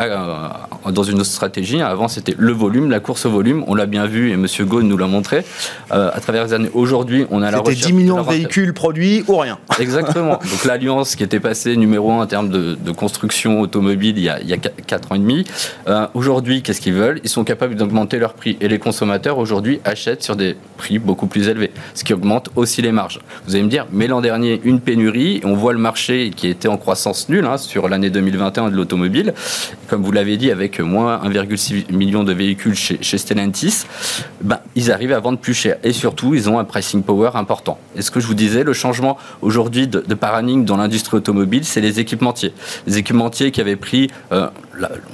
dans 0.90 1.02
une 1.02 1.16
autre 1.16 1.30
stratégie. 1.30 1.80
Avant, 1.80 2.08
c'était 2.08 2.34
le 2.36 2.52
volume, 2.52 2.90
la 2.90 3.00
course 3.00 3.26
au 3.26 3.30
volume. 3.30 3.64
On 3.66 3.74
l'a 3.74 3.86
bien 3.86 4.06
vu 4.06 4.30
et 4.30 4.34
M. 4.34 4.46
Gaune 4.60 4.88
nous 4.88 4.96
l'a 4.96 5.06
montré 5.06 5.44
euh, 5.92 6.10
à 6.12 6.20
travers 6.20 6.44
les 6.44 6.52
années. 6.52 6.70
Aujourd'hui, 6.74 7.26
on 7.30 7.42
a 7.42 7.50
la 7.50 7.58
recherche. 7.58 7.78
C'était 7.78 7.92
10 7.92 7.92
millions 7.92 8.22
de, 8.22 8.28
véhicules 8.28 8.72
produits 8.74 9.24
ou 9.28 9.36
rien. 9.36 9.58
Exactement. 9.80 10.38
Donc 10.38 10.64
l'Alliance 10.64 11.16
qui 11.16 11.22
était 11.22 11.40
passée 11.40 11.76
numéro 11.76 12.10
1 12.12 12.22
en 12.22 12.26
termes 12.26 12.48
de, 12.48 12.76
construction 12.98 13.60
automobile 13.60 14.18
il 14.18 14.24
y 14.24 14.28
a, 14.28 14.40
il 14.40 14.50
y 14.50 14.58
4 14.58 15.12
ans 15.12 15.14
et 15.14 15.18
demi. 15.18 15.44
Euh, 15.86 16.06
aujourd'hui, 16.14 16.62
qu'est-ce 16.62 16.80
qu'ils 16.80 16.94
veulent? 16.94 17.20
Ils 17.24 17.30
sont 17.30 17.44
capables 17.44 17.74
d'augmenter 17.74 18.18
leur 18.18 18.34
prix. 18.34 18.56
Et 18.60 18.68
les 18.68 18.78
consommateurs 18.78 19.38
aujourd'hui 19.38 19.80
achètent 19.84 20.22
sur 20.22 20.36
des 20.36 20.56
prix 20.76 20.98
beaucoup 20.98 21.26
plus 21.26 21.48
élevés, 21.48 21.70
ce 21.94 22.04
qui 22.04 22.14
augmente 22.14 22.50
aussi 22.56 22.82
les 22.82 22.92
marges. 22.92 23.20
Vous 23.46 23.54
allez 23.54 23.64
me 23.64 23.68
dire, 23.68 23.86
mais 23.92 24.06
l'an 24.06 24.20
dernier, 24.20 24.60
une 24.64 24.80
pénurie, 24.80 25.40
on 25.44 25.54
voit 25.54 25.72
le 25.72 25.78
marché 25.78 26.30
qui 26.34 26.48
était 26.48 26.68
en 26.68 26.76
croissance 26.76 27.28
nulle 27.28 27.46
hein, 27.46 27.58
sur 27.58 27.88
l'année 27.88 28.10
2021 28.10 28.70
de 28.70 28.76
l'automobile. 28.76 29.34
Comme 29.88 30.02
vous 30.02 30.12
l'avez 30.12 30.36
dit, 30.36 30.50
avec 30.50 30.80
moins 30.80 31.20
1,6 31.24 31.92
million 31.92 32.24
de 32.24 32.32
véhicules 32.32 32.74
chez, 32.74 33.18
Stellantis, 33.18 33.84
ben, 34.42 34.60
ils 34.74 34.92
arrivent 34.92 35.12
à 35.12 35.20
vendre 35.20 35.38
plus 35.38 35.54
cher. 35.54 35.76
Et 35.82 35.92
surtout, 35.92 36.34
ils 36.34 36.48
ont 36.48 36.58
un 36.58 36.64
pricing 36.64 37.02
power 37.02 37.30
important. 37.34 37.78
Et 37.96 38.02
ce 38.02 38.10
que 38.10 38.20
je 38.20 38.26
vous 38.26 38.34
disais, 38.34 38.64
le 38.64 38.72
changement 38.72 39.18
aujourd'hui 39.42 39.88
de, 39.88 40.00
paradigme 40.14 40.64
dans 40.64 40.76
l'industrie 40.76 41.16
automobile, 41.16 41.64
c'est 41.64 41.80
les 41.80 42.00
équipementiers. 42.00 42.52
Les 42.86 42.98
équipementiers 42.98 43.50
qui 43.50 43.60
avaient 43.60 43.76
pris, 43.76 44.08
euh, 44.32 44.48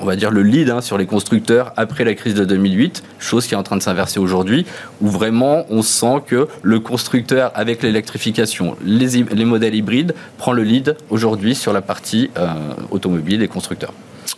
on 0.01 0.05
va 0.05 0.17
dire, 0.17 0.31
le 0.31 0.43
lead 0.49 0.71
hein, 0.71 0.81
sur 0.81 0.99
les 0.99 1.07
constructeurs 1.07 1.73
après 1.77 2.05
la 2.05 2.15
crise 2.15 2.35
de 2.35 2.45
2008, 2.45 3.03
chose 3.19 3.47
qui 3.47 3.55
est 3.55 3.57
en 3.57 3.63
train 3.63 3.77
de 3.77 3.83
s'inverser 3.83 4.21
aujourd'hui, 4.21 4.67
où 5.01 5.09
vraiment 5.09 5.65
on 5.71 5.83
sent 5.83 6.23
que 6.27 6.49
le 6.63 6.81
constructeur, 6.81 7.51
avec 7.55 7.83
l'électrification, 7.83 8.77
les, 8.85 9.23
les 9.23 9.45
modèles 9.45 9.75
hybrides, 9.75 10.15
prend 10.39 10.53
le 10.53 10.63
lead 10.63 10.97
aujourd'hui 11.11 11.55
sur 11.55 11.73
la 11.73 11.83
partie 11.83 12.31
euh, 12.37 12.47
automobile 12.91 13.39
des 13.39 13.49
constructeurs. 13.49 13.93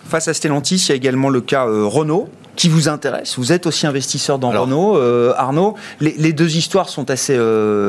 Face 0.09 0.29
à 0.29 0.35
Stellantis, 0.35 0.77
il 0.77 0.89
y 0.89 0.93
a 0.93 0.95
également 0.95 1.29
le 1.29 1.41
cas 1.41 1.67
euh, 1.67 1.85
Renault 1.85 2.29
qui 2.55 2.69
vous 2.71 2.89
intéresse. 2.89 3.39
Vous 3.39 3.53
êtes 3.53 3.67
aussi 3.67 3.87
investisseur 3.87 4.39
dans 4.39 4.51
Renault. 4.51 4.97
Euh, 4.97 5.35
Arnaud, 5.37 5.75
les, 6.01 6.33
deux 6.33 6.57
histoires 6.57 6.89
sont 6.89 7.11
assez 7.11 7.39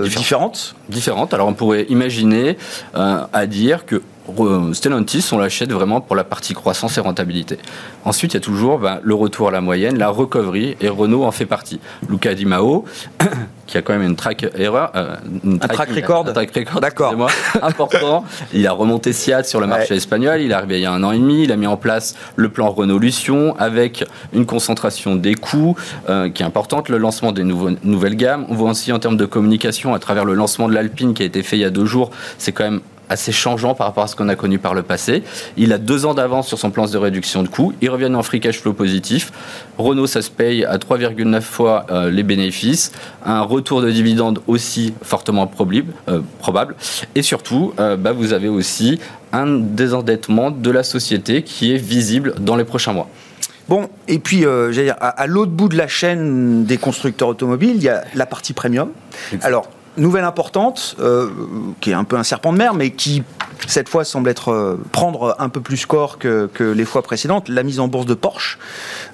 différentes. 0.03 0.75
Différentes. 0.89 1.33
Alors 1.33 1.47
on 1.47 1.53
pourrait 1.53 1.85
imaginer 1.87 2.57
à 2.93 3.45
dire 3.45 3.85
que 3.85 4.01
Stellantis, 4.73 5.29
on 5.31 5.37
l'achète 5.37 5.71
vraiment 5.71 6.01
pour 6.01 6.15
la 6.15 6.23
partie 6.23 6.53
croissance 6.53 6.97
et 6.97 7.01
rentabilité. 7.01 7.57
Ensuite, 8.05 8.33
il 8.33 8.37
y 8.37 8.37
a 8.37 8.41
toujours 8.41 8.79
ben, 8.79 8.99
le 9.03 9.13
retour 9.13 9.49
à 9.49 9.51
la 9.51 9.61
moyenne, 9.61 9.97
la 9.97 10.09
recovery, 10.09 10.77
et 10.81 10.89
Renault 10.89 11.23
en 11.23 11.31
fait 11.31 11.45
partie. 11.45 11.79
Luca 12.09 12.33
Di 12.33 12.45
Mao, 12.45 12.85
qui 13.67 13.77
a 13.77 13.81
quand 13.81 13.93
même 13.93 14.03
une 14.03 14.15
track 14.15 14.45
erreur, 14.55 14.91
euh, 14.95 15.15
un 15.45 15.67
track 15.67 15.89
record, 15.91 16.27
un 16.27 16.33
track 16.33 16.55
record, 16.55 16.81
d'accord, 16.81 17.15
important. 17.61 18.23
il 18.53 18.65
a 18.67 18.71
remonté 18.71 19.13
Siat 19.13 19.43
sur 19.43 19.59
le 19.61 19.67
marché 19.67 19.95
espagnol. 19.95 20.41
Il 20.41 20.51
est 20.51 20.53
arrivé 20.53 20.79
il 20.79 20.83
y 20.83 20.85
a 20.85 20.91
un 20.91 21.03
an 21.03 21.11
et 21.11 21.19
demi. 21.19 21.43
Il 21.43 21.51
a 21.51 21.57
mis 21.57 21.67
en 21.67 21.77
place 21.77 22.15
le 22.35 22.49
plan 22.49 22.69
Renault 22.69 22.99
Lution 22.99 23.55
avec 23.57 24.05
une 24.33 24.45
concentration 24.45 25.15
des 25.15 25.35
coûts 25.35 25.75
euh, 26.09 26.29
qui 26.29 26.43
est 26.43 26.45
importante, 26.45 26.89
le 26.89 26.97
lancement 26.97 27.31
des 27.31 27.43
nouvelles 27.43 28.15
gammes. 28.15 28.45
On 28.49 28.55
voit 28.55 28.71
aussi 28.71 28.91
en 28.91 28.99
termes 28.99 29.17
de 29.17 29.25
communication 29.25 29.93
à 29.93 29.99
travers 29.99 30.25
le 30.25 30.33
lancement 30.33 30.67
de 30.67 30.73
l'Alpine 30.73 31.13
qui 31.13 31.23
a 31.23 31.25
été 31.25 31.43
fait 31.43 31.57
il 31.57 31.61
y 31.61 31.65
a 31.65 31.69
deux 31.69 31.85
jours. 31.85 32.11
C'est 32.37 32.51
quand 32.51 32.63
même 32.63 32.81
assez 33.09 33.31
changeant 33.31 33.75
par 33.75 33.87
rapport 33.87 34.03
à 34.03 34.07
ce 34.07 34.15
qu'on 34.15 34.29
a 34.29 34.35
connu 34.35 34.59
par 34.59 34.73
le 34.73 34.83
passé. 34.83 35.23
Il 35.55 35.73
a 35.73 35.77
deux 35.77 36.05
ans 36.05 36.13
d'avance 36.13 36.47
sur 36.47 36.59
son 36.59 36.71
plan 36.71 36.85
de 36.85 36.97
réduction 36.97 37.43
de 37.43 37.47
coûts. 37.47 37.73
Il 37.81 37.89
revient 37.89 38.13
en 38.13 38.23
free 38.23 38.39
cash 38.39 38.59
flow 38.59 38.73
positif. 38.73 39.31
Renault, 39.77 40.07
ça 40.07 40.21
se 40.21 40.29
paye 40.29 40.65
à 40.65 40.77
3,9 40.77 41.41
fois 41.41 41.85
euh, 41.89 42.11
les 42.11 42.23
bénéfices. 42.23 42.91
Un 43.25 43.41
retour 43.41 43.81
de 43.81 43.91
dividende 43.91 44.39
aussi 44.47 44.93
fortement 45.01 45.49
euh, 46.09 46.21
probable. 46.39 46.75
Et 47.15 47.21
surtout, 47.21 47.73
euh, 47.79 47.95
bah, 47.95 48.11
vous 48.11 48.33
avez 48.33 48.47
aussi 48.47 48.99
un 49.33 49.47
désendettement 49.47 50.51
de 50.51 50.71
la 50.71 50.83
société 50.83 51.43
qui 51.43 51.73
est 51.73 51.77
visible 51.77 52.35
dans 52.39 52.55
les 52.55 52.63
prochains 52.63 52.93
mois. 52.93 53.09
Bon, 53.67 53.89
et 54.07 54.19
puis, 54.19 54.45
dire, 54.71 54.95
à, 55.01 55.09
à 55.09 55.27
l'autre 55.27 55.51
bout 55.51 55.67
de 55.67 55.75
la 55.75 55.89
chaîne 55.89 56.63
des 56.63 56.77
constructeurs 56.77 57.27
automobiles, 57.27 57.75
il 57.75 57.83
y 57.83 57.89
a 57.89 58.05
la 58.15 58.25
partie 58.25 58.53
premium. 58.53 58.91
Alors, 59.41 59.69
nouvelle 59.97 60.23
importante, 60.23 60.95
euh, 60.99 61.29
qui 61.81 61.91
est 61.91 61.93
un 61.93 62.03
peu 62.03 62.17
un 62.17 62.23
serpent 62.23 62.53
de 62.53 62.57
mer, 62.57 62.73
mais 62.73 62.91
qui 62.91 63.23
cette 63.67 63.89
fois 63.89 64.03
semble 64.03 64.29
être 64.29 64.49
euh, 64.49 64.79
prendre 64.91 65.35
un 65.39 65.49
peu 65.49 65.61
plus 65.61 65.85
corps 65.85 66.17
que, 66.19 66.49
les 66.59 66.85
fois 66.85 67.01
précédentes, 67.01 67.49
la 67.49 67.63
mise 67.63 67.79
en 67.79 67.87
bourse 67.87 68.05
de 68.05 68.13
Porsche, 68.13 68.59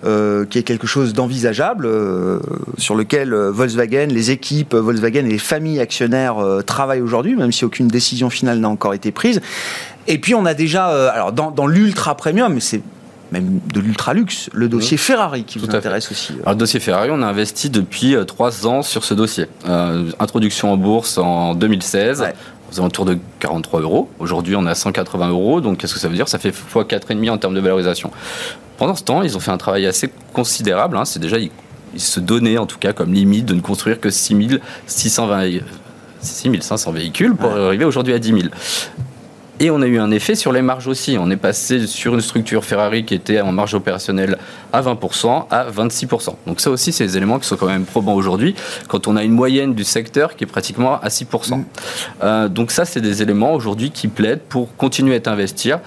euh, 0.06 0.46
qui 0.46 0.60
est 0.60 0.64
quelque 0.64 0.88
chose 0.88 1.14
d'envisageable, 1.14 1.90
sur 2.78 2.96
lequel 2.96 3.34
Volkswagen, 3.34 4.08
les 4.08 4.32
équipes 4.32 4.76
Volkswagen 4.76 5.26
et 5.26 5.30
les 5.30 5.38
familles 5.38 5.80
actionnaires 5.80 6.36
travaillent 6.66 7.02
aujourd'hui, 7.02 7.36
même 7.36 7.52
si 7.52 7.66
aucune 7.66 7.88
décision 7.88 8.30
finale 8.30 8.60
n'a 8.60 8.70
encore 8.70 8.94
été 8.94 9.12
prise. 9.12 9.42
Et 10.08 10.18
puis 10.18 10.36
on 10.36 10.46
a 10.46 10.54
déjà, 10.54 10.88
alors 11.12 11.32
dans, 11.32 11.52
dans 11.52 11.68
l'ultra 11.68 12.16
premium, 12.16 12.60
c'est 12.60 12.82
même 13.34 13.60
de 13.74 13.80
l'ultra-luxe, 13.80 14.50
le 14.54 14.70
dossier 14.70 14.96
Ferrari 14.96 15.44
qui 15.44 15.58
vous 15.58 15.76
intéresse 15.76 16.12
aussi. 16.12 16.34
Alors, 16.42 16.54
le 16.54 16.60
dossier 16.60 16.80
Ferrari, 16.80 17.10
on 17.12 17.22
a 17.22 17.26
investi 17.26 17.70
depuis 17.70 18.16
euh, 18.16 18.24
trois 18.24 18.68
ans 18.68 18.84
sur 18.84 19.04
ce 19.04 19.14
dossier. 19.14 19.48
Euh, 19.68 20.12
introduction 20.20 20.72
en 20.72 20.78
bourse 20.78 21.18
en 21.18 21.56
2016. 21.56 22.24
aux 22.72 22.80
alentours 22.80 23.06
de 23.06 23.18
43 23.40 23.82
euros. 23.82 24.10
Aujourd'hui, 24.20 24.56
on 24.56 24.66
a 24.66 24.76
180 24.76 25.30
euros. 25.30 25.62
Donc, 25.62 25.80
qu'est-ce 25.80 25.96
que 25.96 26.00
ça 26.00 26.08
veut 26.08 26.16
dire? 26.16 26.30
Ça 26.30 26.38
fait 26.38 26.52
fois 26.52 26.84
4,5 26.84 27.32
en 27.32 27.38
termes 27.40 27.56
de 27.56 27.60
valorisation. 27.60 28.12
Pendant 28.78 28.96
ce 28.96 29.04
temps, 29.04 29.24
ils 29.24 29.36
ont 29.36 29.40
fait 29.40 29.52
un 29.52 29.58
travail 29.58 29.88
assez 29.88 30.12
considérable. 30.32 30.96
Hein. 30.96 31.06
C'est 31.06 31.20
déjà, 31.20 31.38
ils, 31.40 31.52
se 31.98 32.20
donnaient 32.20 32.58
en 32.58 32.66
tout 32.66 32.80
cas 32.80 32.92
comme 32.94 33.14
limite 33.14 33.46
de 33.46 33.54
ne 33.54 33.62
construire 33.62 34.00
que 34.00 34.10
6620 34.10 35.62
6500 36.22 36.92
véhicules 36.92 37.36
pour 37.36 37.52
arriver 37.52 37.86
aujourd'hui 37.86 38.14
à 38.14 38.20
10 38.20 38.28
000. 38.30 38.42
Et 39.60 39.70
on 39.70 39.82
a 39.82 39.86
eu 39.86 40.00
un 40.00 40.10
effet 40.12 40.36
sur 40.36 40.52
les 40.52 40.64
marges 40.64 40.88
aussi. 40.88 41.16
On 41.20 41.30
est 41.30 41.38
passé 41.38 41.86
sur 41.86 42.16
une 42.16 42.22
structure 42.22 42.66
Ferrari 42.66 43.06
qui 43.06 43.14
était 43.14 43.40
en 43.40 43.52
marge 43.52 43.76
opérationnelle 43.76 44.38
à 44.72 44.82
20% 44.82 45.46
à 45.50 45.70
26%. 45.70 46.36
Donc 46.48 46.60
ça 46.60 46.72
aussi, 46.72 46.92
c'est 46.92 47.06
des 47.06 47.18
éléments 47.18 47.38
qui 47.38 47.48
sont 47.48 47.56
quand 47.56 47.68
même 47.68 47.86
probants 47.86 48.16
aujourd'hui, 48.16 48.56
quand 48.88 49.08
on 49.08 49.16
a 49.16 49.24
une 49.24 49.32
moyenne 49.32 49.76
du 49.76 49.84
secteur 49.84 50.36
qui 50.36 50.44
est 50.44 50.48
pratiquement 50.48 51.00
à 51.00 51.08
6%. 51.08 51.58
Mm. 51.58 51.66
Euh, 52.24 52.48
donc 52.50 52.72
ça, 52.72 52.84
c'est 52.86 53.02
des 53.02 53.22
éléments 53.22 53.54
aujourd'hui 53.54 53.92
qui 53.92 54.08
plaident 54.08 54.42
pour 54.42 54.76
continuer 54.76 55.22
à 55.24 55.30
investir 55.30 55.80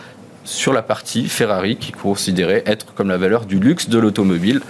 sur 0.46 0.72
la 0.72 0.82
partie 0.82 1.28
Ferrari 1.28 1.76
qui 1.76 1.92
considérait 1.92 2.62
être 2.66 2.94
comme 2.94 3.08
la 3.08 3.18
valeur 3.18 3.44
du 3.44 3.58
luxe 3.58 3.88
de 3.88 3.98
l'automobile 3.98 4.60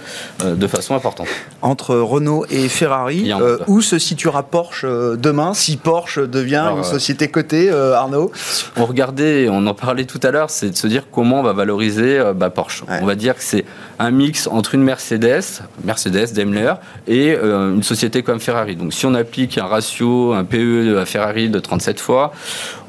euh, 0.43 0.55
de 0.55 0.67
façon 0.67 0.95
importante. 0.95 1.27
Entre 1.61 1.95
Renault 1.95 2.45
et 2.49 2.67
Ferrari, 2.67 3.31
euh, 3.31 3.57
où 3.67 3.81
se 3.81 3.99
situera 3.99 4.43
Porsche 4.43 4.85
euh, 4.85 5.15
demain 5.15 5.53
si 5.53 5.77
Porsche 5.77 6.19
devient 6.19 6.67
une 6.75 6.83
société 6.83 7.29
cotée, 7.29 7.69
Arnaud? 7.69 8.31
On 8.75 8.85
regardait, 8.85 9.47
on 9.49 9.65
en 9.67 9.73
parlait 9.73 10.05
tout 10.05 10.19
à 10.23 10.31
l'heure, 10.31 10.49
c'est 10.49 10.71
de 10.71 10.75
se 10.75 10.87
dire 10.87 11.03
comment 11.11 11.39
on 11.39 11.43
va 11.43 11.53
valoriser 11.53 12.21
bah, 12.35 12.49
Porsche. 12.49 12.83
On 12.89 13.05
va 13.05 13.15
dire 13.15 13.35
que 13.35 13.43
c'est 13.43 13.65
un 13.99 14.11
mix 14.11 14.47
entre 14.47 14.75
une 14.75 14.83
Mercedes, 14.83 15.61
Mercedes, 15.83 16.33
Daimler, 16.33 16.73
et 17.07 17.35
une 17.35 17.83
société 17.83 18.23
comme 18.23 18.39
Ferrari. 18.39 18.75
Donc 18.75 18.93
si 18.93 19.05
on 19.05 19.13
applique 19.13 19.57
un 19.57 19.65
ratio, 19.65 20.33
un 20.33 20.43
PE 20.43 20.97
à 20.99 21.05
Ferrari 21.05 21.49
de 21.49 21.59
37 21.59 21.99
fois, 21.99 22.31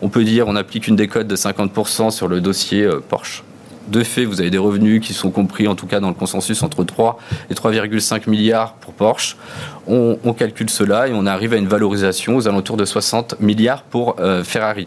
on 0.01 0.09
peut 0.09 0.25
dire 0.25 0.49
on 0.49 0.57
applique 0.57 0.89
une 0.89 0.97
décote 0.97 1.27
de 1.27 1.37
50% 1.37 2.11
sur 2.11 2.29
le 2.29 2.41
dossier 2.41 2.78
euh, 2.83 3.01
Porsche. 3.07 3.43
De 3.89 4.03
fait, 4.03 4.27
vous 4.27 4.43
avez 4.43 4.51
des 4.51 4.59
revenus 4.59 5.01
qui 5.01 5.15
sont 5.15 5.31
compris, 5.31 5.67
en 5.67 5.75
tout 5.75 5.87
cas 5.87 5.99
dans 5.99 6.09
le 6.09 6.15
consensus, 6.15 6.63
entre 6.63 6.85
3 6.85 7.19
et 7.51 7.55
3,5 7.55 8.29
milliards 8.29 8.75
pour 8.75 8.93
Porsche. 8.93 9.37
On, 9.87 10.35
calcule 10.35 10.69
cela 10.69 11.09
et 11.09 11.13
on 11.15 11.25
arrive 11.25 11.55
à 11.55 11.57
une 11.57 11.67
valorisation 11.67 12.37
aux 12.37 12.47
alentours 12.47 12.77
de 12.77 12.85
60 12.85 13.41
milliards 13.41 13.83
pour 13.83 14.17
euh, 14.21 14.45
Ferrari. 14.45 14.87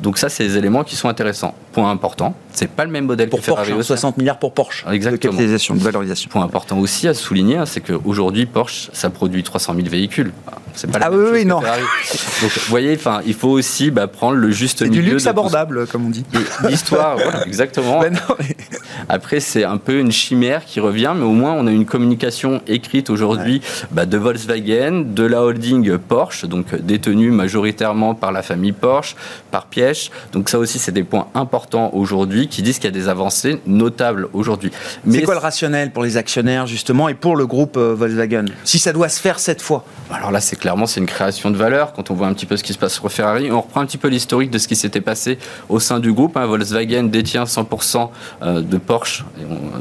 Donc 0.00 0.18
ça, 0.18 0.28
c'est 0.28 0.42
des 0.42 0.58
éléments 0.58 0.82
qui 0.82 0.96
sont 0.96 1.08
intéressants. 1.08 1.54
Point 1.72 1.88
important, 1.88 2.34
c'est 2.52 2.68
pas 2.68 2.84
le 2.84 2.90
même 2.90 3.04
modèle 3.04 3.28
pour 3.28 3.38
que 3.38 3.44
Ferrari. 3.44 3.70
Porsche, 3.70 3.86
60 3.86 4.10
hein, 4.10 4.14
milliards 4.18 4.40
pour 4.40 4.52
Porsche. 4.52 4.84
Exactement. 4.90 5.32
De 5.32 5.36
capitalisation, 5.36 5.76
de 5.76 5.80
valorisation. 5.80 6.28
Point 6.28 6.42
important 6.42 6.78
aussi 6.80 7.06
à 7.06 7.14
souligner, 7.14 7.58
hein, 7.58 7.66
c'est 7.66 7.80
qu'aujourd'hui, 7.80 8.46
Porsche, 8.46 8.90
ça 8.92 9.10
produit 9.10 9.44
300 9.44 9.74
000 9.76 9.88
véhicules. 9.88 10.32
C'est 10.74 10.90
pas 10.90 10.98
la 10.98 11.06
ah 11.06 11.10
même 11.10 11.20
oui, 11.20 11.30
oui, 11.32 11.44
non. 11.44 11.60
Donc, 11.60 11.70
vous 12.42 12.68
voyez, 12.68 12.94
enfin, 12.94 13.20
il 13.26 13.34
faut 13.34 13.48
aussi 13.48 13.90
bah, 13.90 14.06
prendre 14.06 14.36
le 14.36 14.50
juste 14.50 14.82
milieu. 14.82 15.02
du 15.02 15.10
luxe 15.10 15.26
abordable, 15.26 15.86
comme 15.86 16.06
on 16.06 16.10
dit. 16.10 16.24
L'histoire, 16.68 17.16
voilà, 17.16 17.46
exactement. 17.46 18.00
Ben 18.00 18.18
Après, 19.08 19.40
c'est 19.40 19.64
un 19.64 19.76
peu 19.76 19.98
une 19.98 20.12
chimère 20.12 20.64
qui 20.64 20.80
revient, 20.80 21.12
mais 21.16 21.24
au 21.24 21.32
moins, 21.32 21.52
on 21.52 21.66
a 21.66 21.70
une 21.70 21.86
communication 21.86 22.60
écrite 22.66 23.10
aujourd'hui 23.10 23.60
bah, 23.90 24.06
de 24.06 24.16
Volkswagen, 24.16 25.04
de 25.06 25.24
la 25.24 25.42
holding 25.42 25.98
Porsche, 25.98 26.46
donc 26.46 26.74
détenue 26.80 27.30
majoritairement 27.30 28.14
par 28.14 28.32
la 28.32 28.42
famille 28.42 28.72
Porsche, 28.72 29.16
par 29.50 29.66
Piège. 29.66 30.10
Donc 30.32 30.48
ça 30.48 30.58
aussi, 30.58 30.78
c'est 30.78 30.92
des 30.92 31.04
points 31.04 31.28
importants 31.34 31.90
aujourd'hui 31.92 32.48
qui 32.48 32.62
disent 32.62 32.78
qu'il 32.78 32.84
y 32.84 32.94
a 32.94 32.98
des 32.98 33.08
avancées 33.08 33.60
notables 33.66 34.28
aujourd'hui. 34.32 34.70
C'est 35.10 35.22
quoi 35.22 35.34
le 35.34 35.40
rationnel 35.40 35.90
pour 35.90 36.02
les 36.02 36.16
actionnaires, 36.16 36.66
justement, 36.66 37.08
et 37.08 37.14
pour 37.14 37.36
le 37.36 37.46
groupe 37.46 37.76
euh, 37.76 37.94
Volkswagen? 37.94 38.46
Si 38.64 38.78
ça 38.78 38.92
doit 38.92 39.08
se 39.08 39.20
faire 39.20 39.38
cette 39.38 39.62
fois 39.62 39.84
Alors 40.12 40.30
là, 40.30 40.40
c'est 40.40 40.56
clairement, 40.70 40.86
c'est 40.86 41.00
une 41.00 41.06
création 41.06 41.50
de 41.50 41.56
valeur. 41.56 41.92
Quand 41.94 42.12
on 42.12 42.14
voit 42.14 42.28
un 42.28 42.32
petit 42.32 42.46
peu 42.46 42.56
ce 42.56 42.62
qui 42.62 42.72
se 42.72 42.78
passe 42.78 42.94
sur 42.94 43.10
Ferrari, 43.10 43.50
on 43.50 43.60
reprend 43.60 43.80
un 43.80 43.86
petit 43.86 43.98
peu 43.98 44.06
l'historique 44.06 44.52
de 44.52 44.58
ce 44.58 44.68
qui 44.68 44.76
s'était 44.76 45.00
passé 45.00 45.36
au 45.68 45.80
sein 45.80 45.98
du 45.98 46.12
groupe. 46.12 46.36
Hein. 46.36 46.46
Volkswagen 46.46 47.02
détient 47.10 47.42
100% 47.42 48.08
euh, 48.42 48.60
de 48.60 48.78
Porsche, 48.78 49.24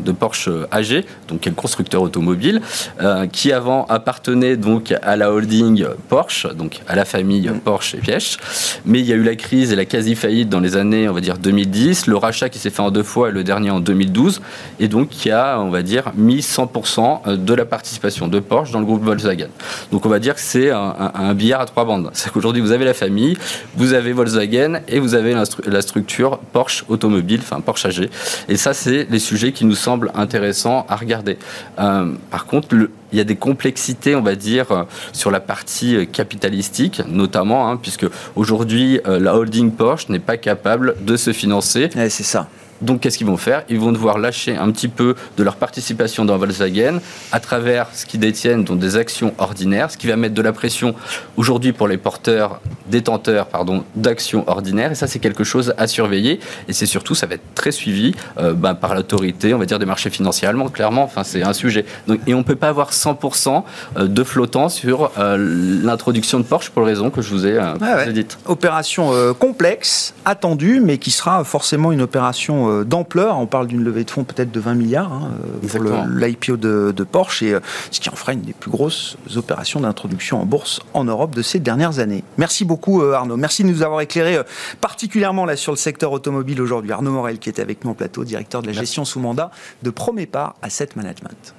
de 0.03 0.11
Porsche 0.11 0.49
AG, 0.71 1.05
donc 1.27 1.41
qui 1.41 1.49
est 1.49 1.51
le 1.51 1.55
constructeur 1.55 2.01
automobile, 2.01 2.63
euh, 3.01 3.27
qui 3.27 3.51
avant 3.51 3.85
appartenait 3.85 4.57
donc 4.57 4.91
à 5.03 5.15
la 5.15 5.31
holding 5.31 5.85
Porsche, 6.07 6.47
donc 6.55 6.79
à 6.87 6.95
la 6.95 7.05
famille 7.05 7.47
mm. 7.47 7.59
Porsche 7.59 7.93
et 7.93 7.99
Piège. 7.99 8.37
Mais 8.83 8.99
il 8.99 9.05
y 9.05 9.13
a 9.13 9.15
eu 9.15 9.21
la 9.21 9.35
crise 9.35 9.71
et 9.71 9.75
la 9.75 9.85
quasi-faillite 9.85 10.49
dans 10.49 10.59
les 10.59 10.75
années, 10.75 11.07
on 11.07 11.13
va 11.13 11.21
dire, 11.21 11.37
2010, 11.37 12.07
le 12.07 12.17
rachat 12.17 12.49
qui 12.49 12.57
s'est 12.57 12.71
fait 12.71 12.81
en 12.81 12.89
deux 12.89 13.03
fois 13.03 13.29
et 13.29 13.31
le 13.31 13.43
dernier 13.43 13.69
en 13.69 13.79
2012, 13.79 14.41
et 14.79 14.87
donc 14.87 15.09
qui 15.09 15.29
a, 15.29 15.59
on 15.59 15.69
va 15.69 15.83
dire, 15.83 16.13
mis 16.15 16.39
100% 16.39 17.35
de 17.35 17.53
la 17.53 17.65
participation 17.65 18.27
de 18.27 18.39
Porsche 18.39 18.71
dans 18.71 18.79
le 18.79 18.85
groupe 18.85 19.03
Volkswagen. 19.03 19.49
Donc 19.91 20.07
on 20.07 20.09
va 20.09 20.17
dire 20.17 20.33
que 20.33 20.41
c'est 20.41 20.68
un, 20.71 21.33
billard 21.33 21.61
à 21.61 21.65
trois 21.65 21.85
bandes. 21.85 22.09
C'est 22.13 22.31
qu'aujourd'hui, 22.31 22.61
vous 22.61 22.71
avez 22.71 22.85
la 22.85 22.93
famille, 22.93 23.37
vous 23.75 23.93
avez 23.93 24.13
Volkswagen 24.13 24.81
et 24.87 24.99
vous 24.99 25.15
avez 25.15 25.33
la, 25.65 25.81
structure 25.81 26.39
Porsche 26.51 26.83
automobile, 26.87 27.39
enfin 27.41 27.61
Porsche 27.61 27.85
AG. 27.85 28.09
Et 28.47 28.57
ça, 28.57 28.73
c'est 28.73 29.07
les 29.09 29.19
sujets 29.19 29.51
qui 29.51 29.65
nous 29.65 29.75
semblent 29.75 30.11
intéressants 30.15 30.85
à 30.89 30.95
regarder. 30.95 31.37
Euh, 31.79 32.11
par 32.31 32.45
contre, 32.45 32.75
il 33.11 33.17
y 33.17 33.21
a 33.21 33.23
des 33.23 33.35
complexités, 33.35 34.15
on 34.15 34.21
va 34.21 34.35
dire, 34.35 34.71
euh, 34.71 34.83
sur 35.13 35.31
la 35.31 35.39
partie 35.39 35.95
euh, 35.95 36.05
capitalistique, 36.05 37.01
notamment, 37.07 37.69
hein, 37.69 37.77
puisque 37.77 38.05
aujourd'hui, 38.35 38.99
la 39.05 39.35
holding 39.35 39.71
Porsche 39.71 40.09
n'est 40.09 40.19
pas 40.19 40.37
capable 40.37 40.95
de 41.01 41.17
se 41.17 41.33
financer. 41.33 41.89
c'est 41.93 42.23
ça. 42.23 42.47
Donc, 42.81 43.01
qu'est-ce 43.01 43.17
qu'ils 43.17 43.27
vont 43.27 43.37
faire? 43.37 43.63
Ils 43.69 43.79
vont 43.79 43.91
devoir 43.91 44.17
lâcher 44.17 44.55
un 44.55 44.71
petit 44.71 44.87
peu 44.87 45.15
de 45.37 45.43
leur 45.43 45.55
participation 45.55 46.25
dans 46.25 46.37
Volkswagen 46.37 46.99
à 47.31 47.39
travers 47.39 47.87
ce 47.93 48.05
qu'ils 48.05 48.19
détiennent, 48.19 48.63
donc 48.63 48.79
des 48.79 48.95
actions 48.95 49.33
ordinaires, 49.37 49.91
ce 49.91 49.97
qui 49.97 50.07
va 50.07 50.15
mettre 50.15 50.35
de 50.35 50.41
la 50.41 50.53
pression 50.53 50.95
aujourd'hui 51.37 51.73
pour 51.73 51.87
les 51.87 51.97
porteurs, 51.97 52.61
détenteurs, 52.87 53.47
pardon, 53.47 53.83
d'actions 53.95 54.43
ordinaires. 54.47 54.91
Et 54.91 54.95
ça, 54.95 55.07
c'est 55.07 55.19
quelque 55.19 55.43
chose 55.43 55.73
à 55.77 55.87
surveiller. 55.87 56.39
Et 56.67 56.73
c'est 56.73 56.85
surtout, 56.85 57.15
ça 57.15 57.27
va 57.27 57.35
être 57.35 57.53
très 57.55 57.71
suivi 57.71 58.13
euh, 58.37 58.53
bah, 58.53 58.73
par 58.73 58.95
l'autorité, 58.95 59.53
on 59.53 59.57
va 59.57 59.65
dire, 59.65 59.79
des 59.79 59.85
marchés 59.85 60.09
financiers 60.09 60.47
allemands, 60.47 60.69
clairement. 60.69 61.03
Enfin, 61.03 61.23
c'est 61.23 61.43
un 61.43 61.53
sujet. 61.53 61.85
Donc, 62.07 62.19
et 62.27 62.33
on 62.33 62.39
ne 62.39 62.43
peut 62.43 62.55
pas 62.55 62.69
avoir 62.69 62.91
100% 62.91 63.63
euh, 63.97 64.07
de 64.07 64.23
flottant 64.23 64.69
sur 64.69 65.11
euh, 65.17 65.37
l'introduction 65.83 66.39
de 66.39 66.45
Porsche 66.45 66.69
pour 66.69 66.83
les 66.83 66.89
raisons 66.89 67.09
que 67.09 67.21
je 67.21 67.29
vous 67.29 67.45
ai, 67.45 67.57
ah 67.57 68.05
dites. 68.11 68.37
Opération 68.45 69.11
complexe, 69.37 70.13
attendue, 70.25 70.81
mais 70.83 70.97
qui 70.97 71.11
sera 71.11 71.43
forcément 71.43 71.91
une 71.91 72.01
opération 72.01 72.68
euh, 72.69 72.83
d'ampleur. 72.83 73.37
On 73.37 73.45
parle 73.45 73.67
d'une 73.67 73.83
levée 73.83 74.03
de 74.03 74.11
fonds 74.11 74.23
peut-être 74.23 74.51
de 74.51 74.59
20 74.59 74.75
milliards 74.75 75.11
hein, 75.11 75.31
euh, 75.63 75.67
pour 75.67 75.83
l'IPO 76.07 76.57
de, 76.57 77.03
Porsche, 77.03 77.43
et 77.43 77.53
euh, 77.53 77.59
ce 77.91 77.99
qui 77.99 78.09
en 78.09 78.15
fera 78.15 78.33
une 78.33 78.41
des 78.41 78.53
plus 78.53 78.71
grosses 78.71 79.17
opérations 79.35 79.79
d'introduction 79.79 80.41
en 80.41 80.45
bourse 80.45 80.79
en 80.93 81.03
Europe 81.03 81.35
de 81.35 81.41
ces 81.41 81.59
dernières 81.59 81.99
années. 81.99 82.23
Merci 82.37 82.65
beaucoup 82.65 83.01
Arnaud. 83.01 83.37
Merci 83.37 83.63
de 83.63 83.69
nous 83.69 83.81
avoir 83.81 84.01
éclairé 84.01 84.39
particulièrement 84.81 85.45
là 85.45 85.55
sur 85.55 85.71
le 85.71 85.77
secteur 85.77 86.11
automobile 86.11 86.61
aujourd'hui. 86.61 86.91
Arnaud 86.91 87.11
Morel 87.11 87.39
qui 87.39 87.49
était 87.49 87.61
avec 87.61 87.83
nous 87.83 87.91
en 87.91 87.95
plateau, 87.95 88.23
directeur 88.23 88.61
de 88.61 88.67
la 88.67 88.73
gestion 88.73 89.05
sous 89.05 89.19
mandat 89.19 89.51
de 89.83 89.89
Promépar 89.89 90.55
Asset 90.61 90.89
Management. 90.95 91.55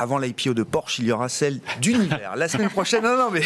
Avant 0.00 0.18
l'IPO 0.18 0.54
de 0.54 0.62
Porsche, 0.62 1.00
il 1.00 1.06
y 1.06 1.12
aura 1.12 1.28
celle 1.28 1.60
d'Univers. 1.82 2.34
La 2.34 2.48
semaine 2.48 2.70
prochaine, 2.70 3.02
non, 3.02 3.18
non, 3.18 3.28
mais 3.30 3.42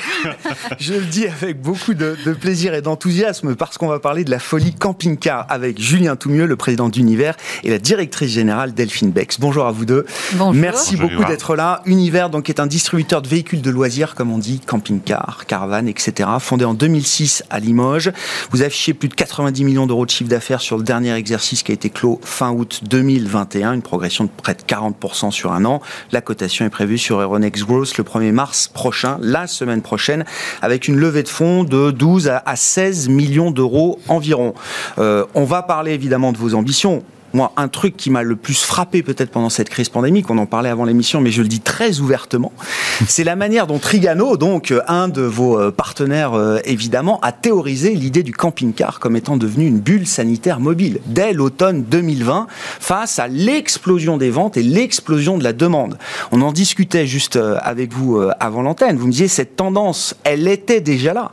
je 0.79 0.95
le 0.95 1.01
dis 1.01 1.27
avec 1.27 1.61
beaucoup 1.61 1.95
de, 1.95 2.17
plaisir 2.41 2.75
et 2.75 2.81
d'enthousiasme 2.81 3.57
parce 3.57 3.77
qu'on 3.77 3.89
va 3.89 3.99
parler 3.99 4.23
de 4.23 4.31
la 4.31 4.39
folie 4.39 4.73
camping-car 4.73 5.47
avec 5.49 5.81
Julien 5.81 6.15
Toumieux, 6.15 6.47
le 6.47 6.55
président 6.55 6.89
d'Univers, 6.89 7.37
et 7.65 7.71
la 7.71 7.79
directrice 7.79 8.31
générale 8.31 8.73
Delphine 8.73 9.11
Bex. 9.11 9.41
Bonjour 9.41 9.67
à 9.67 9.73
vous 9.73 9.85
deux. 9.85 10.07
Bonjour. 10.35 10.55
Merci 10.55 10.97
beaucoup 10.97 11.25
d'être 11.25 11.57
là. 11.57 11.83
Univers, 11.87 12.31
donc, 12.31 12.49
est 12.49 12.61
un 12.61 12.69
distributeur 12.69 13.21
de 13.21 13.27
véhicules 13.27 13.61
de 13.61 13.71
loisirs, 13.71 14.15
comme 14.15 14.31
on 14.31 14.39
dit, 14.39 14.61
camping-car, 14.61 15.47
caravane, 15.49 15.89
etc. 15.89 16.29
Fondé 16.39 16.65
en 16.65 16.75
2006 16.75 17.43
à 17.51 17.59
Limoges. 17.59 18.13
Vous 18.53 18.63
affichez 18.63 18.95
plus 18.95 19.09
de 19.09 19.15
90 19.15 19.65
millions 19.65 19.89
d'euros 19.89 20.07
de 20.07 20.11
chiffre 20.11 20.31
d'affaires 20.31 20.61
sur 20.61 20.77
le 20.77 20.85
dernier 20.85 21.15
exercice 21.15 21.65
qui 21.65 21.73
a 21.73 21.75
été 21.75 21.91
clos 21.91 22.21
fin 22.23 22.53
août 22.53 22.83
2021, 22.85 23.73
une 23.73 23.83
progression 23.83 24.25
de 24.25 24.31
près 24.31 24.55
de 24.55 24.63
40% 24.63 25.33
sur 25.33 25.53
un 25.53 25.65
an. 25.65 25.83
La 26.13 26.21
cotation 26.21 26.44
est 26.45 26.71
prévue 26.71 26.99
sur 26.99 27.21
Euronext 27.21 27.65
Growth 27.65 27.97
le 27.99 28.05
1er 28.05 28.33
mars 28.33 28.69
prochain, 28.69 29.19
la 29.21 29.47
semaine 29.47 29.83
prochaine, 29.83 30.25
avec 30.63 30.89
une 30.89 30.97
levée 30.97 31.23
de 31.23 31.29
fonds 31.29 31.65
de 31.65 31.91
12 31.91 32.29
à 32.29 32.57
16 32.57 33.09
millions 33.09 33.51
d'euros 33.51 33.99
environ. 34.09 34.55
Euh, 34.99 35.25
on 35.35 35.45
va 35.45 35.63
parler 35.63 35.93
évidemment 35.93 36.33
de 36.33 36.39
vos 36.39 36.55
ambitions 36.55 37.03
moi, 37.35 37.53
un 37.57 37.69
truc 37.69 37.97
qui 37.97 38.11
m'a 38.11 38.23
le 38.23 38.37
plus 38.37 38.63
frappé 38.63 39.03
peut-être 39.03 39.31
pendant 39.31 39.51
cette 39.51 39.69
crise 39.69 39.89
pandémique, 39.89 40.31
on 40.31 40.39
en 40.39 40.47
parlait 40.47 40.69
avant 40.69 40.85
l'émission, 40.85 41.21
mais 41.21 41.33
je 41.33 41.43
le 41.43 41.49
dis 41.49 41.61
très 41.61 41.99
ouvertement, 41.99 42.53
c'est 43.09 43.25
la 43.25 43.37
manière 43.37 43.67
dont 43.67 43.79
Trigano, 43.79 44.37
donc 44.37 44.71
euh, 44.71 44.81
un 44.87 45.09
de 45.09 45.23
vos 45.23 45.59
euh, 45.59 45.71
partenaires 45.73 46.35
euh, 46.35 46.61
évidemment, 46.65 47.19
a 47.21 47.33
théorisé 47.33 47.95
l'idée 47.95 48.23
du 48.23 48.33
camping-car 48.33 49.01
comme 49.01 49.17
étant 49.17 49.37
devenu 49.37 49.67
une 49.67 49.81
bulle 49.81 50.07
sanitaire 50.07 50.61
mobile 50.61 51.01
dès 51.07 51.33
l'automne 51.33 51.83
2020 51.83 52.47
face 52.81 53.19
à 53.19 53.27
l'explosion 53.27 54.17
des 54.17 54.31
ventes 54.31 54.57
et 54.57 54.63
l'explosion 54.63 55.37
de 55.37 55.43
la 55.45 55.53
demande. 55.53 55.99
On 56.31 56.41
en 56.41 56.53
discutait 56.53 57.07
juste 57.07 57.37
avec 57.37 57.93
vous 57.93 58.21
avant 58.39 58.63
l'antenne. 58.63 58.97
Vous 58.97 59.07
me 59.07 59.13
disiez 59.13 59.29
cette 59.29 59.57
tendance, 59.57 60.15
elle 60.25 60.47
était 60.47 60.81
déjà 60.81 61.13
là 61.13 61.33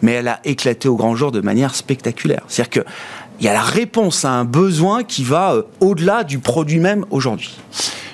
mais 0.00 0.12
elle 0.12 0.28
a 0.28 0.40
éclaté 0.44 0.88
au 0.88 0.96
grand 0.96 1.16
jour 1.16 1.32
de 1.32 1.40
manière 1.40 1.74
spectaculaire. 1.74 2.42
C'est-à-dire 2.48 2.84
que 2.84 2.88
il 3.38 3.46
y 3.46 3.48
a 3.48 3.52
la 3.52 3.62
réponse 3.62 4.24
à 4.24 4.30
un 4.30 4.44
besoin 4.44 5.04
qui 5.04 5.24
va 5.24 5.54
euh, 5.54 5.62
au-delà 5.80 6.24
du 6.24 6.38
produit 6.38 6.78
même 6.78 7.04
aujourd'hui. 7.10 7.58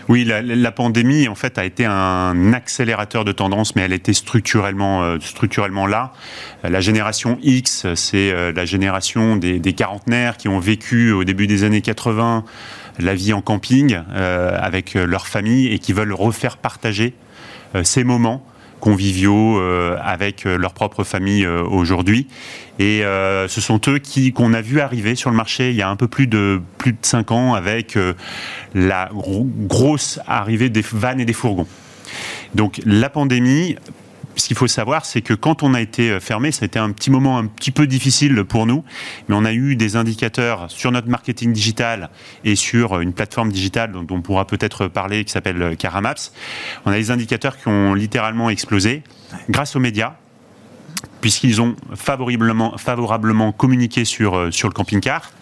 Oui, 0.09 0.25
la, 0.25 0.73
pandémie 0.73 1.29
en 1.29 1.35
fait 1.35 1.59
a 1.59 1.67
été 1.67 1.85
un 1.85 2.55
accélérateur 2.55 3.27
de 3.27 3.33
tendance, 3.33 3.77
mais 3.77 3.83
elle 3.83 3.93
était 3.93 4.15
structurellement, 4.15 5.03
euh, 5.03 5.19
structurellement 5.21 5.87
là. 5.87 6.15
La 6.63 6.81
génération 6.81 7.39
X, 7.43 7.87
c'est 7.95 8.33
euh, 8.33 8.51
la 8.51 8.65
génération 8.65 9.37
des, 9.37 9.59
des, 9.59 9.75
quarantenaires 9.75 10.39
qui 10.39 10.49
ont 10.49 10.61
vécu 10.61 11.13
au 11.13 11.25
début 11.25 11.47
des 11.47 11.63
années 11.63 11.83
80 11.83 12.45
la 13.01 13.15
vie 13.15 13.35
en 13.35 13.43
camping 13.43 13.97
avec 14.17 14.95
leur 14.95 15.29
famille 15.29 15.69
et 15.69 15.79
qui 15.79 15.93
veulent 15.93 16.13
refaire 16.13 16.57
partager 16.57 17.15
ces 17.85 18.03
moments 18.03 18.45
conviviaux 18.81 19.59
euh, 19.59 19.97
avec 20.03 20.47
euh, 20.47 20.57
leur 20.57 20.73
propre 20.73 21.05
famille 21.05 21.45
euh, 21.45 21.63
aujourd'hui. 21.63 22.27
Et 22.79 23.03
ce 23.03 23.61
sont 23.61 23.81
eux 23.89 23.99
qui 23.99 24.33
qu'on 24.33 24.53
a 24.53 24.61
vu 24.61 24.79
arriver 24.79 25.17
sur 25.17 25.31
le 25.31 25.37
marché 25.37 25.71
il 25.71 25.75
y 25.75 25.83
a 25.83 25.89
un 25.89 25.97
peu 25.97 26.07
plus 26.07 26.29
de 26.29 26.61
plus 26.79 26.93
de 26.93 26.99
cinq 27.03 27.33
ans 27.33 27.55
avec 27.55 27.99
la 28.73 29.11
grosse 29.13 30.21
arrivée 30.29 30.69
des 30.69 30.85
vannes 30.93 31.19
et 31.19 31.25
des 31.25 31.33
fourgons. 31.33 31.67
Donc 32.55 32.81
la 32.87 33.11
pandémie 33.11 33.75
ce 34.41 34.49
qu'il 34.49 34.57
faut 34.57 34.67
savoir, 34.67 35.05
c'est 35.05 35.21
que 35.21 35.35
quand 35.35 35.63
on 35.63 35.75
a 35.75 35.81
été 35.81 36.11
euh, 36.11 36.21
fermé, 36.21 36.53
ça 36.53 36.65
a 36.65 36.67
été 36.67 36.79
un 36.79 36.93
petit 36.93 37.11
moment 37.11 37.39
un 37.39 37.47
petit 37.47 37.71
peu 37.71 37.87
difficile 37.87 38.45
pour 38.45 38.67
nous, 38.67 38.85
mais 39.29 39.35
on 39.37 39.45
a 39.45 39.53
eu 39.53 39.77
des 39.77 39.97
indicateurs 39.97 40.71
sur 40.71 40.93
notre 40.93 41.09
marketing 41.09 41.53
digital 41.53 42.11
et 42.45 42.57
sur 42.57 43.01
une 43.01 43.13
plateforme 43.13 43.51
digitale 43.51 43.93
dont 43.93 44.07
on 44.11 44.23
pourra 44.23 44.47
peut-être 44.47 44.87
parler 44.87 45.25
qui 45.25 45.33
s'appelle 45.33 45.61
euh, 45.63 45.75
Caramaps. 45.75 46.33
On 46.87 46.91
a 46.91 46.97
des 46.97 47.11
indicateurs 47.11 47.59
qui 47.59 47.69
ont 47.69 47.95
littéralement 47.95 48.51
explosé 48.51 49.03
grâce 49.49 49.77
aux 49.77 49.81
médias 49.81 50.15
puisqu'ils 51.21 51.61
ont 51.61 51.77
favorablement, 51.95 52.77
favorablement 52.79 53.53
communiqué 53.53 54.05
sur, 54.05 54.37
euh, 54.37 54.51
sur 54.51 54.69
le 54.69 54.75
camping-car. 54.75 55.33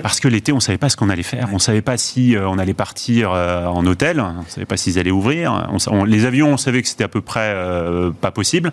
Parce 0.00 0.20
que 0.20 0.28
l'été, 0.28 0.52
on 0.52 0.56
ne 0.56 0.60
savait 0.60 0.78
pas 0.78 0.88
ce 0.88 0.96
qu'on 0.96 1.10
allait 1.10 1.22
faire. 1.22 1.48
On 1.50 1.54
ne 1.54 1.60
savait 1.60 1.82
pas 1.82 1.96
si 1.96 2.36
euh, 2.36 2.48
on 2.48 2.58
allait 2.58 2.74
partir 2.74 3.32
euh, 3.32 3.66
en 3.66 3.84
hôtel. 3.86 4.20
On 4.20 4.42
ne 4.42 4.48
savait 4.48 4.66
pas 4.66 4.76
s'ils 4.76 4.98
allaient 4.98 5.10
ouvrir. 5.10 5.68
les 6.06 6.24
avions, 6.24 6.52
on 6.52 6.56
savait 6.56 6.82
que 6.82 6.88
c'était 6.88 7.04
à 7.04 7.08
peu 7.08 7.20
près 7.20 7.52
euh, 7.54 8.10
pas 8.10 8.30
possible. 8.30 8.72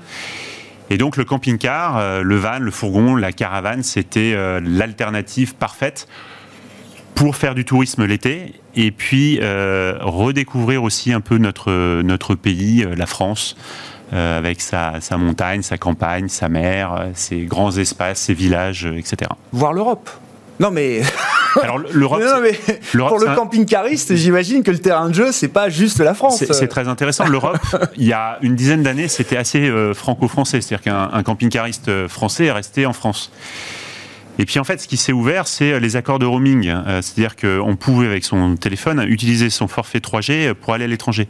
Et 0.89 0.97
donc 0.97 1.17
le 1.17 1.25
camping-car, 1.25 2.23
le 2.23 2.35
van, 2.35 2.57
le 2.57 2.71
fourgon, 2.71 3.15
la 3.15 3.31
caravane, 3.31 3.83
c'était 3.83 4.35
l'alternative 4.59 5.53
parfaite 5.53 6.07
pour 7.13 7.35
faire 7.35 7.53
du 7.53 7.63
tourisme 7.63 8.05
l'été 8.05 8.55
et 8.75 8.89
puis 8.89 9.39
redécouvrir 9.39 10.81
aussi 10.81 11.13
un 11.13 11.21
peu 11.21 11.37
notre, 11.37 12.01
notre 12.01 12.33
pays, 12.33 12.87
la 12.97 13.05
France. 13.05 13.55
avec 14.11 14.61
sa, 14.61 14.99
sa, 14.99 15.17
montagne, 15.17 15.61
sa 15.61 15.77
campagne, 15.77 16.27
sa 16.27 16.49
mer, 16.49 17.09
ses 17.13 17.41
grands 17.41 17.77
espaces, 17.77 18.21
ses 18.21 18.33
villages, 18.33 18.87
etc. 18.97 19.29
Voir 19.51 19.73
l'Europe 19.73 20.09
Non 20.59 20.71
mais 20.71 21.01
alors 21.61 21.79
l'Europe, 21.91 22.21
pour 22.93 23.19
le 23.19 23.35
camping-cariste, 23.35 24.15
j'imagine 24.15 24.63
que 24.63 24.71
le 24.71 24.79
terrain 24.79 25.09
de 25.09 25.15
jeu, 25.15 25.31
c'est 25.31 25.47
pas 25.47 25.69
juste 25.69 25.99
la 25.99 26.13
France. 26.13 26.43
C'est 26.51 26.67
très 26.67 26.87
intéressant. 26.87 27.27
L'Europe, 27.27 27.57
il 27.97 28.05
y 28.05 28.13
a 28.13 28.37
une 28.41 28.55
dizaine 28.55 28.83
d'années, 28.83 29.07
c'était 29.07 29.37
assez 29.37 29.67
euh, 29.67 29.93
franco-français, 29.93 30.61
c'est-à-dire 30.61 30.83
qu'un 30.83 31.23
camping-cariste 31.23 31.89
euh, 31.89 32.07
français 32.07 32.45
est 32.45 32.51
resté 32.51 32.85
en 32.85 32.93
France. 32.93 33.31
Et 34.37 34.45
puis 34.45 34.59
en 34.59 34.63
fait, 34.63 34.79
ce 34.79 34.87
qui 34.87 34.97
s'est 34.97 35.11
ouvert, 35.11 35.47
c'est 35.47 35.73
euh, 35.73 35.79
les 35.79 35.95
accords 35.95 36.19
de 36.19 36.25
roaming. 36.25 36.73
C'est-à-dire 37.01 37.35
qu'on 37.35 37.75
pouvait, 37.75 38.07
avec 38.07 38.23
son 38.23 38.55
téléphone, 38.55 39.03
utiliser 39.07 39.49
son 39.49 39.67
forfait 39.67 39.99
3G 39.99 40.53
pour 40.53 40.73
aller 40.73 40.85
à 40.85 40.87
l'étranger. 40.87 41.27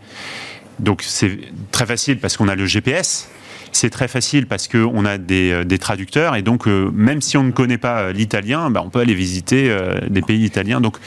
Donc 0.80 1.04
c'est 1.06 1.40
très 1.72 1.86
facile 1.86 2.20
parce 2.20 2.38
qu'on 2.38 2.48
a 2.48 2.56
le 2.56 2.66
GPS. 2.66 3.30
C'est 3.72 3.90
très 3.90 4.08
facile 4.08 4.48
parce 4.48 4.68
qu'on 4.68 5.06
a 5.06 5.18
des, 5.18 5.52
euh, 5.52 5.64
des, 5.64 5.78
traducteurs 5.78 6.36
et 6.36 6.42
donc 6.42 6.68
euh, 6.68 6.90
même 6.92 7.22
si 7.22 7.38
on 7.38 7.44
ne 7.44 7.52
connaît 7.52 7.78
pas 7.78 8.00
euh, 8.00 8.12
l'italien, 8.12 8.72
bah, 8.72 8.82
on 8.84 8.90
peut 8.90 9.00
aller 9.00 9.14
visiter 9.14 9.76
des 10.10 10.22
pays 10.22 10.44
italiens. 10.44 10.82
Donc 10.82 10.98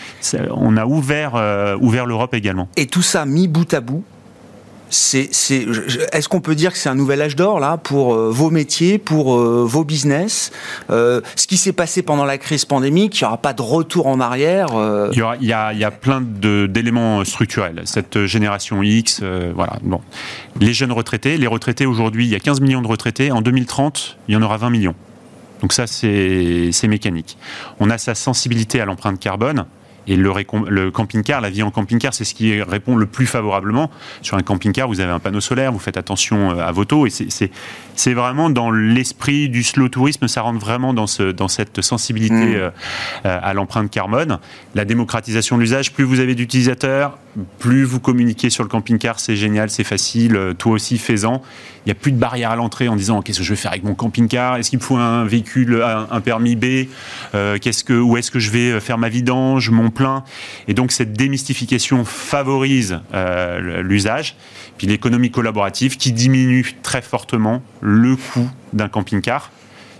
on 0.50 0.76
a 0.76 0.86
ouvert, 0.86 1.34
ouvert 1.80 2.06
l'Europe 2.06 2.34
également. 2.34 2.68
Et 2.76 2.86
tout 2.86 3.02
ça 3.02 3.26
mis 3.26 3.48
bout 3.48 3.72
à 3.74 3.80
bout, 3.80 4.04
c'est, 4.92 5.30
est-ce 6.12 6.28
qu'on 6.28 6.40
peut 6.40 6.54
dire 6.54 6.72
que 6.72 6.78
c'est 6.78 6.88
un 6.88 6.94
nouvel 6.94 7.22
âge 7.22 7.34
d'or 7.34 7.60
là 7.60 7.78
pour 7.78 8.14
euh, 8.14 8.30
vos 8.30 8.50
métiers, 8.50 8.98
pour 8.98 9.36
euh, 9.36 9.64
vos 9.66 9.84
business 9.84 10.52
euh, 10.90 11.22
Ce 11.34 11.46
qui 11.46 11.56
s'est 11.56 11.72
passé 11.72 12.02
pendant 12.02 12.26
la 12.26 12.36
crise 12.36 12.64
pandémique, 12.64 13.18
il 13.18 13.24
n'y 13.24 13.26
aura 13.26 13.38
pas 13.38 13.54
de 13.54 13.62
retour 13.62 14.06
en 14.06 14.20
arrière 14.20 14.68
il, 15.12 15.46
y 15.46 15.52
a, 15.52 15.90
plein 15.90 16.20
d'éléments 16.20 17.24
structurels. 17.24 17.82
Cette 17.84 18.26
génération 18.26 18.82
X, 18.82 19.22
voilà. 19.54 19.78
Bon, 19.82 20.00
les 20.60 20.72
jeunes 20.72 20.92
retraités, 20.92 21.38
les 21.38 21.46
retraités 21.46 21.86
aujourd'hui, 21.86 22.26
il 22.26 22.30
y 22.30 22.36
a 22.36 22.40
15 22.40 22.60
millions 22.60 22.82
de 22.82 22.88
retraités. 22.88 23.32
En 23.32 23.40
2030, 23.40 24.18
il 24.28 24.34
y 24.34 24.36
en 24.36 24.42
aura 24.42 24.58
20 24.58 24.70
millions. 24.70 24.94
Donc 25.62 25.72
ça, 25.72 25.86
c'est 25.86 26.88
mécanique. 26.88 27.38
On 27.80 27.88
a 27.88 27.98
sa 27.98 28.14
sensibilité 28.14 28.80
à 28.80 28.84
l'empreinte 28.84 29.18
carbone. 29.18 29.64
Et 30.06 30.16
le, 30.16 30.90
camping-car, 30.90 31.40
la 31.40 31.50
vie 31.50 31.62
en 31.62 31.70
camping-car, 31.70 32.12
c'est 32.14 32.24
ce 32.24 32.34
qui 32.34 32.60
répond 32.62 32.96
le 32.96 33.06
plus 33.06 33.26
favorablement. 33.26 33.90
Sur 34.20 34.36
un 34.36 34.42
camping-car, 34.42 34.88
vous 34.88 35.00
avez 35.00 35.12
un 35.12 35.20
panneau 35.20 35.40
solaire, 35.40 35.72
vous 35.72 35.78
faites 35.78 35.96
attention 35.96 36.50
euh, 36.50 36.66
à 36.66 36.72
vos 36.72 36.84
taux, 36.84 37.06
et 37.06 37.10
vraiment 38.14 38.50
dans 38.50 38.70
l'esprit 38.70 39.48
du 39.48 39.62
slow 39.62 39.88
tourisme, 39.88 40.28
ça 40.28 40.42
rentre 40.42 40.58
vraiment 40.58 40.94
dans, 40.94 41.06
ce, 41.06 41.24
dans 41.24 41.48
cette 41.48 41.82
sensibilité 41.82 42.34
mmh. 42.34 42.54
euh, 42.54 42.70
euh, 43.26 43.38
à 43.42 43.54
l'empreinte 43.54 43.90
carbone. 43.90 44.38
La 44.74 44.84
démocratisation 44.84 45.56
de 45.56 45.62
l'usage, 45.62 45.92
plus 45.92 46.04
vous 46.04 46.20
avez 46.20 46.34
d'utilisateurs, 46.34 47.18
plus 47.58 47.84
vous 47.84 48.00
communiquez 48.00 48.50
sur 48.50 48.62
le 48.62 48.68
camping-car, 48.68 49.18
c'est 49.18 49.36
génial, 49.36 49.70
c'est 49.70 49.84
facile, 49.84 50.54
toi 50.58 50.72
aussi 50.72 50.98
fais-en. 50.98 51.42
Il 51.84 51.88
n'y 51.88 51.92
a 51.92 51.94
plus 51.94 52.12
de 52.12 52.18
barrière 52.18 52.50
à 52.50 52.56
l'entrée 52.56 52.88
en 52.88 52.94
disant 52.94 53.22
qu'est-ce 53.22 53.38
que 53.38 53.44
je 53.44 53.50
vais 53.50 53.56
faire 53.56 53.72
avec 53.72 53.82
mon 53.82 53.94
camping-car? 53.94 54.56
Est-ce 54.56 54.70
qu'il 54.70 54.78
me 54.78 54.84
faut 54.84 54.98
un 54.98 55.24
véhicule, 55.24 55.82
un, 55.82 56.20
permis 56.20 56.54
B? 56.54 56.86
Qu'est-ce 57.32 57.82
que, 57.82 57.94
Où 57.94 58.16
est-ce 58.18 58.30
que 58.30 58.38
je 58.38 58.50
vais 58.50 58.78
faire 58.80 58.98
ma 58.98 59.08
vidange, 59.08 59.70
mon 59.70 59.90
plein? 59.90 60.22
Et 60.68 60.74
donc 60.74 60.92
cette 60.92 61.14
démystification 61.14 62.04
favorise 62.04 63.00
euh, 63.14 63.82
l'usage. 63.82 64.36
Puis 64.78 64.86
l'économie 64.86 65.30
collaborative 65.30 65.96
qui 65.96 66.12
diminue 66.12 66.74
très 66.82 67.02
fortement 67.02 67.62
le 67.82 68.16
coût 68.16 68.48
d'un 68.72 68.88
camping-car. 68.88 69.50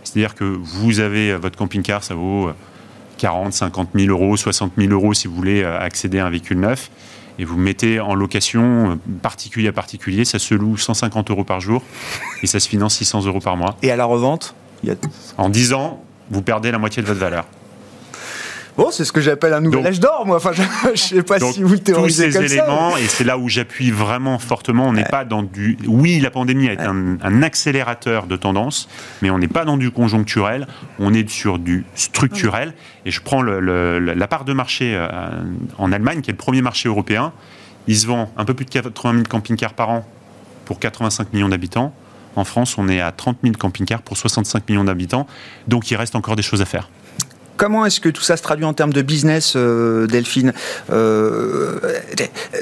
C'est-à-dire 0.05 0.35
que 0.35 0.45
vous 0.45 1.01
avez 1.01 1.37
votre 1.37 1.59
camping-car, 1.59 2.03
ça 2.03 2.15
vaut 2.15 2.51
40, 3.23 3.53
50 3.53 3.91
000 3.95 4.11
euros, 4.11 4.37
60 4.37 4.73
000 4.77 4.93
euros 4.93 5.15
si 5.15 5.29
vous 5.29 5.35
voulez 5.35 5.63
euh, 5.63 5.79
accéder 5.79 6.19
à 6.19 6.27
un 6.27 6.31
véhicule 6.31 6.59
neuf. 6.59 6.91
Et 7.39 7.45
vous 7.45 7.57
mettez 7.57 8.01
en 8.01 8.15
location 8.15 8.91
euh, 8.91 8.95
particulier 9.23 9.69
à 9.69 9.73
particulier, 9.73 10.25
ça 10.25 10.41
se 10.41 10.55
loue 10.55 10.77
150 10.77 11.31
euros 11.31 11.45
par 11.45 11.61
jour 11.61 11.83
et 12.43 12.47
ça 12.47 12.59
se 12.59 12.69
finance 12.69 12.97
600 12.97 13.27
euros 13.27 13.39
par 13.39 13.57
mois. 13.57 13.77
Et 13.83 13.91
à 13.91 13.97
la 13.97 14.07
revente 14.07 14.57
En 15.39 15.51
10 15.51 15.73
ans, 15.73 16.03
vous 16.31 16.43
perdez 16.43 16.73
la 16.73 16.79
moitié 16.79 17.01
de 17.01 17.07
votre 17.07 17.21
valeur. 17.21 17.47
Bon, 18.77 18.91
c'est 18.91 19.05
ce 19.05 19.13
que 19.13 19.21
j'appelle 19.21 19.53
un 19.53 19.61
nouvel 19.61 19.87
âge 19.87 20.01
d'or, 20.01 20.25
moi. 20.27 20.37
Enfin, 20.37 20.53
je, 20.55 20.91
ne 20.91 20.97
sais 20.97 21.23
pas 21.23 21.39
si 21.39 21.63
vous 21.63 21.73
le 21.73 21.79
théorisez 21.79 22.27
tous 22.31 22.33
ces 22.33 22.55
éléments, 22.55 22.97
et 22.97 23.07
c'est 23.07 23.25
là 23.25 23.37
où 23.37 23.49
j'appuie 23.49 23.91
vraiment 23.91 24.39
fortement. 24.39 24.89
On 24.89 24.93
n'est 24.93 25.05
pas 25.05 25.25
dans 25.25 25.43
du. 25.43 25.77
Oui, 25.87 26.21
la 26.21 26.31
pandémie 26.31 26.69
a 26.69 26.73
été 26.73 26.85
un, 26.85 27.43
accélérateur 27.43 28.27
de 28.27 28.37
tendance, 28.37 28.89
mais 29.21 29.31
on 29.31 29.39
n'est 29.39 29.49
pas 29.49 29.65
dans 29.65 29.77
du 29.77 29.91
conjoncturel. 29.91 30.67
On 30.99 31.13
est 31.13 31.29
sur 31.29 31.59
du 31.59 31.85
structurel. 31.95 32.73
Et 33.05 33.11
je 33.11 33.21
prends 33.21 33.43
le, 33.43 33.99
la 33.99 34.27
part 34.27 34.45
de 34.45 34.53
marché 34.53 34.95
euh, 34.95 35.09
en 35.79 35.93
Allemagne, 35.93 36.21
qui 36.21 36.31
est 36.31 36.33
le 36.33 36.39
premier 36.39 36.63
marché 36.63 36.89
européen. 36.89 37.33
Il 37.89 37.97
se 37.97 38.07
vend 38.07 38.33
un 38.37 38.45
peu 38.45 38.55
plus 38.55 38.65
de 38.65 38.71
80 38.71 39.13
000 39.13 39.25
camping-cars 39.29 39.75
par 39.75 39.91
an 39.91 40.07
pour 40.65 40.79
85 40.79 41.33
millions 41.33 41.49
d'habitants. 41.49 41.93
En 42.37 42.45
France, 42.45 42.79
on 42.79 42.89
est 42.89 43.01
à 43.01 43.13
30 43.13 43.39
000 43.43 43.57
camping-cars 43.59 44.03
pour 44.03 44.17
65 44.17 44.69
millions 44.69 44.85
d'habitants. 44.85 45.27
Donc, 45.67 45.91
il 45.91 45.97
reste 45.97 46.15
encore 46.17 46.37
des 46.37 46.43
choses 46.43 46.63
à 46.63 46.65
faire. 46.65 46.89
Comment 47.63 47.87
est-ce 47.87 48.01
que 48.01 48.09
tout 48.09 48.23
ça 48.23 48.37
se 48.37 48.43
traduit 48.43 48.65
en 48.65 48.73
termes 48.73 48.93
de 48.93 49.03
business, 49.03 49.53
euh, 49.55 50.09
Delphine 50.09 50.53
euh, 50.91 51.79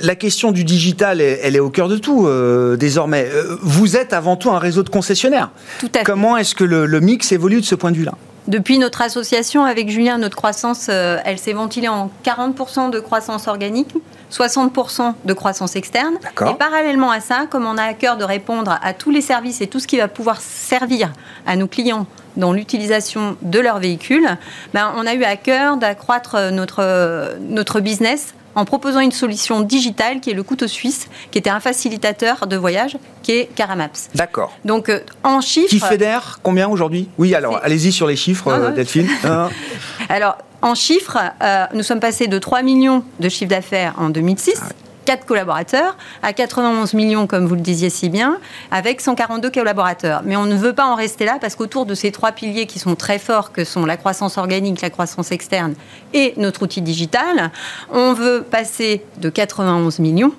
La 0.03 0.15
question 0.15 0.53
du 0.53 0.63
digital, 0.63 1.23
elle, 1.23 1.57
est 1.57 1.61
au 1.61 1.71
cœur 1.71 1.89
de 1.89 1.97
tout 1.97 2.27
euh, 2.27 2.77
désormais. 2.77 3.27
Vous 3.63 3.97
êtes 3.97 4.13
avant 4.13 4.37
tout 4.37 4.51
un 4.51 4.59
réseau 4.59 4.83
de 4.83 4.91
concessionnaires. 4.91 5.53
Tout 5.79 5.89
à 5.95 6.03
Comment 6.03 6.37
est-ce 6.37 6.55
que 6.55 6.65
le, 6.65 7.01
mix 7.01 7.33
évolue 7.33 7.63
de 7.63 7.65
ce 7.65 7.75
point 7.75 7.93
de 7.93 7.97
vue-là? 7.97 8.13
Depuis 8.47 8.77
notre 8.77 9.01
association 9.01 9.65
avec 9.65 9.89
Julien, 9.89 10.19
notre 10.19 10.37
croissance, 10.37 10.91
elle 10.91 11.39
s'est 11.39 11.55
ventilée 11.55 11.89
en 11.89 12.11
40% 12.23 12.91
de 12.91 13.01
croissance 13.01 13.49
organique, 13.49 13.95
60% 14.31 15.15
de 15.25 15.33
croissance 15.33 15.77
externe. 15.77 16.15
Et 16.49 16.55
parallèlement 16.55 17.11
à 17.11 17.21
ça, 17.21 17.47
comme 17.51 17.67
on 17.67 17.77
a 17.77 17.83
à 17.83 17.95
cœur 17.95 18.17
de 18.17 18.25
répondre 18.25 18.79
à 18.83 18.93
tous 18.95 19.11
les 19.11 19.21
services 19.21 19.61
et 19.61 19.67
tout 19.67 19.81
ce 19.81 19.87
qui 19.87 19.99
va 19.99 20.09
pouvoir 20.09 20.41
servir 20.41 21.13
à 21.47 21.57
nos 21.57 21.67
clients 21.67 22.07
dans 22.37 22.53
l'utilisation 22.53 23.37
de 23.43 23.59
leurs 23.59 23.81
véhicules, 23.81 24.29
ben, 24.73 24.93
on 24.97 25.07
a 25.07 25.15
eu 25.15 25.25
à 25.25 25.37
cœur 25.37 25.77
d'accroître 25.77 26.51
notre, 26.53 27.37
notre 27.41 27.81
business 27.81 28.35
en 28.55 28.65
proposant 28.65 29.01
une 29.01 29.13
solution 29.13 29.61
digitale 29.61 30.21
qui 30.21 30.31
est 30.31 30.35
le 30.35 30.43
couteau 30.43 30.67
suisse, 30.67 31.09
qui 31.31 31.39
était 31.39 31.51
un 31.51 31.61
facilitateur 31.61 32.47
de 32.47 32.57
voyage, 32.57 32.97
qui 33.23 33.33
est 33.33 33.47
Caramaps. 33.55 34.11
D'accord. 34.15 34.53
Donc 34.65 34.89
euh, 34.89 35.01
en 35.23 35.41
chiffres. 35.41 35.69
Qui 35.69 35.81
fédère? 35.81 36.41
Combien 36.43 36.69
aujourd'hui? 36.69 37.09
Oui, 37.19 37.35
alors 37.35 37.61
allez-y 37.63 37.93
sur 37.93 38.07
les 38.07 38.17
chiffres, 38.17 38.53
ah, 38.53 38.71
Delphine. 38.71 39.09
alors 40.09 40.39
en 40.63 40.75
chiffres, 40.75 41.19
euh, 41.43 41.67
nous 41.75 41.83
sommes 41.83 42.01
passés 42.01 42.27
de 42.27 42.39
3 42.39 42.63
millions 42.63 43.03
de 43.19 43.29
chiffre 43.29 43.51
d'affaires 43.51 43.95
en 43.99 44.11
2006. 44.11 44.61
4 45.07 45.25
collaborateurs, 45.25 45.97
à 46.23 46.33
91 46.33 46.95
millions, 46.95 47.27
comme 47.27 47.47
vous 47.47 47.55
le 47.55 47.61
disiez 47.63 47.91
si 47.91 48.09
bien, 48.11 48.39
avec 48.71 49.01
142 49.01 49.51
collaborateurs. 49.51 50.23
Mais 50.25 50.37
on 50.37 50.45
ne 50.45 50.55
veut 50.55 50.75
pas 50.75 50.85
en 50.85 50.95
rester 50.95 51.25
là 51.25 51.39
parce 51.41 51.57
qu'autour 51.57 51.87
de 51.87 51.95
ces 51.95 52.13
trois 52.13 52.33
piliers 52.33 52.67
qui 52.67 52.79
sont 52.79 52.95
très 52.95 53.19
forts, 53.19 53.51
que 53.51 53.65
sont 53.65 53.87
la 53.87 53.97
croissance 53.97 54.39
organique, 54.39 54.83
la 54.83 54.91
croissance 54.91 55.33
externe 55.33 55.75
et 56.13 56.35
notre 56.37 56.63
outil 56.63 56.83
digital, 56.83 57.51
on 57.91 58.13
veut 58.13 58.43
passer 58.49 59.03
de 59.19 59.31
91 59.31 59.99
millions 59.99 60.33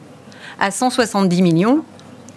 à 0.59 0.71
170 0.71 1.41
millions 1.41 1.83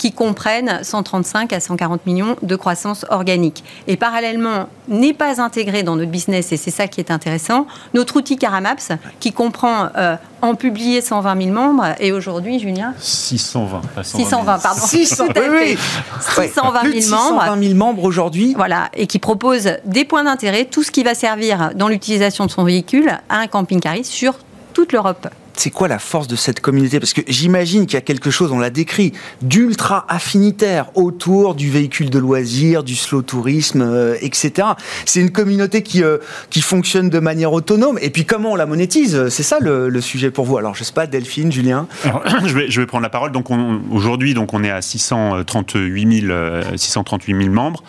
qui 0.04 0.12
comprennent 0.12 0.80
135 0.82 1.54
à 1.54 1.60
140 1.60 2.04
millions 2.04 2.36
de 2.42 2.56
croissance 2.56 3.06
organique. 3.08 3.64
Et 3.86 3.96
parallèlement, 3.96 4.68
n'est 4.86 5.14
pas 5.14 5.40
intégré 5.40 5.82
dans 5.82 5.96
notre 5.96 6.10
business, 6.10 6.52
et 6.52 6.58
c'est 6.58 6.70
ça 6.70 6.88
qui 6.88 7.00
est 7.00 7.10
intéressant, 7.10 7.66
notre 7.94 8.16
outil 8.16 8.36
Caramaps, 8.36 8.92
qui 9.18 9.32
comprend 9.32 9.88
euh, 9.96 10.16
en 10.42 10.56
publié 10.56 11.00
120 11.00 11.42
000 11.44 11.54
membres, 11.54 11.86
et 12.00 12.12
aujourd'hui, 12.12 12.58
Julien 12.58 12.92
620, 12.98 13.80
pas 13.94 14.04
620, 14.04 14.58
pardon. 14.58 14.80
600, 14.82 15.24
oui, 15.36 15.78
620 16.20 16.82
000 16.82 16.92
membres. 17.08 17.40
620 17.40 17.62
000 17.62 17.74
membres 17.74 18.04
aujourd'hui. 18.04 18.52
Voilà, 18.58 18.90
et 18.92 19.06
qui 19.06 19.18
propose 19.18 19.70
des 19.86 20.04
points 20.04 20.24
d'intérêt, 20.24 20.66
tout 20.66 20.82
ce 20.82 20.90
qui 20.90 21.02
va 21.02 21.14
servir 21.14 21.70
dans 21.74 21.88
l'utilisation 21.88 22.44
de 22.44 22.50
son 22.50 22.64
véhicule 22.64 23.10
à 23.30 23.38
un 23.38 23.46
camping-cariste 23.46 24.12
sur 24.12 24.34
toute 24.74 24.92
l'Europe 24.92 25.28
c'est 25.56 25.70
quoi 25.70 25.88
la 25.88 25.98
force 25.98 26.28
de 26.28 26.36
cette 26.36 26.60
communauté? 26.60 26.98
Parce 27.00 27.12
que 27.12 27.22
j'imagine 27.28 27.86
qu'il 27.86 27.94
y 27.94 27.98
a 27.98 28.02
quelque 28.02 28.30
chose, 28.30 28.52
on 28.52 28.58
l'a 28.58 28.70
décrit, 28.70 29.12
d'ultra 29.42 30.04
affinitaire 30.08 30.86
autour 30.94 31.54
du 31.54 31.70
véhicule 31.70 32.10
de 32.10 32.18
loisir, 32.18 32.82
du 32.82 32.96
slow 32.96 33.22
tourisme, 33.22 33.82
euh, 33.82 34.16
etc. 34.20 34.68
C'est 35.06 35.20
une 35.20 35.30
communauté 35.30 35.82
qui, 35.82 36.02
euh, 36.02 36.18
qui 36.50 36.60
fonctionne 36.60 37.08
de 37.08 37.18
manière 37.18 37.52
autonome. 37.52 37.98
Et 38.02 38.10
puis 38.10 38.24
comment 38.24 38.52
on 38.52 38.56
la 38.56 38.66
monétise? 38.66 39.28
C'est 39.28 39.42
ça 39.42 39.58
le, 39.60 40.00
sujet 40.00 40.30
pour 40.30 40.44
vous. 40.44 40.58
Alors 40.58 40.74
je 40.74 40.84
sais 40.84 40.92
pas, 40.92 41.06
Delphine, 41.06 41.50
Julien 41.50 41.86
je, 42.44 42.52
vais, 42.52 42.70
je 42.70 42.80
vais 42.80 42.86
prendre 42.86 43.02
la 43.02 43.10
parole. 43.10 43.32
Donc 43.32 43.48
aujourd'hui, 43.90 44.34
donc 44.34 44.52
on 44.52 44.62
est 44.64 44.70
à 44.70 44.82
638 44.82 46.26
000, 46.26 46.32
638 46.76 47.36
000 47.36 47.54
membres 47.54 47.82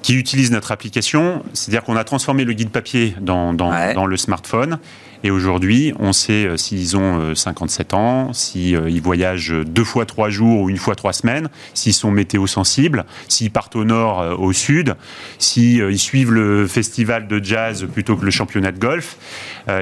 qui 0.00 0.14
utilisent 0.14 0.50
notre 0.50 0.70
application. 0.70 1.42
C'est-à-dire 1.54 1.82
qu'on 1.82 1.96
a 1.96 2.04
transformé 2.04 2.44
le 2.44 2.52
guide 2.52 2.70
papier 2.70 3.14
dans, 3.20 3.52
dans 3.52 4.06
le 4.06 4.16
smartphone. 4.16 4.78
Et 5.24 5.30
aujourd'hui, 5.30 5.94
on 5.98 6.12
sait 6.12 6.46
euh, 6.46 6.58
s'ils 6.58 6.98
ont 6.98 7.34
57 7.34 7.94
euh, 7.94 7.96
ans, 7.96 8.32
s'ils 8.34 8.76
euh, 8.76 9.00
voyagent 9.02 9.54
deux 9.66 9.82
fois 9.82 10.04
trois 10.04 10.28
jours 10.28 10.60
ou 10.60 10.68
une 10.68 10.76
fois 10.76 10.94
trois 10.94 11.14
semaines, 11.14 11.48
s'ils 11.72 11.94
sont 11.94 12.10
météo 12.10 12.46
sensibles, 12.46 13.06
s'ils 13.26 13.50
partent 13.50 13.74
au 13.74 13.84
nord, 13.84 14.38
au 14.38 14.52
sud, 14.52 14.96
s'ils 15.38 15.98
suivent 15.98 16.30
le 16.30 16.66
festival 16.66 17.26
de 17.26 17.42
jazz 17.42 17.86
plutôt 17.90 18.16
que 18.16 18.24
le 18.26 18.30
championnat 18.30 18.70
de 18.70 18.78
golf, 18.78 19.16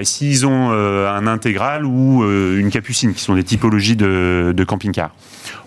s'ils 0.02 0.46
ont 0.46 0.70
un 0.70 1.26
intégral 1.26 1.85
ou 1.85 2.24
une 2.24 2.70
capucine, 2.70 3.14
qui 3.14 3.20
sont 3.20 3.35
des 3.35 3.44
typologies 3.44 3.96
de, 3.96 4.52
de 4.57 4.64
camping-car. 4.64 5.14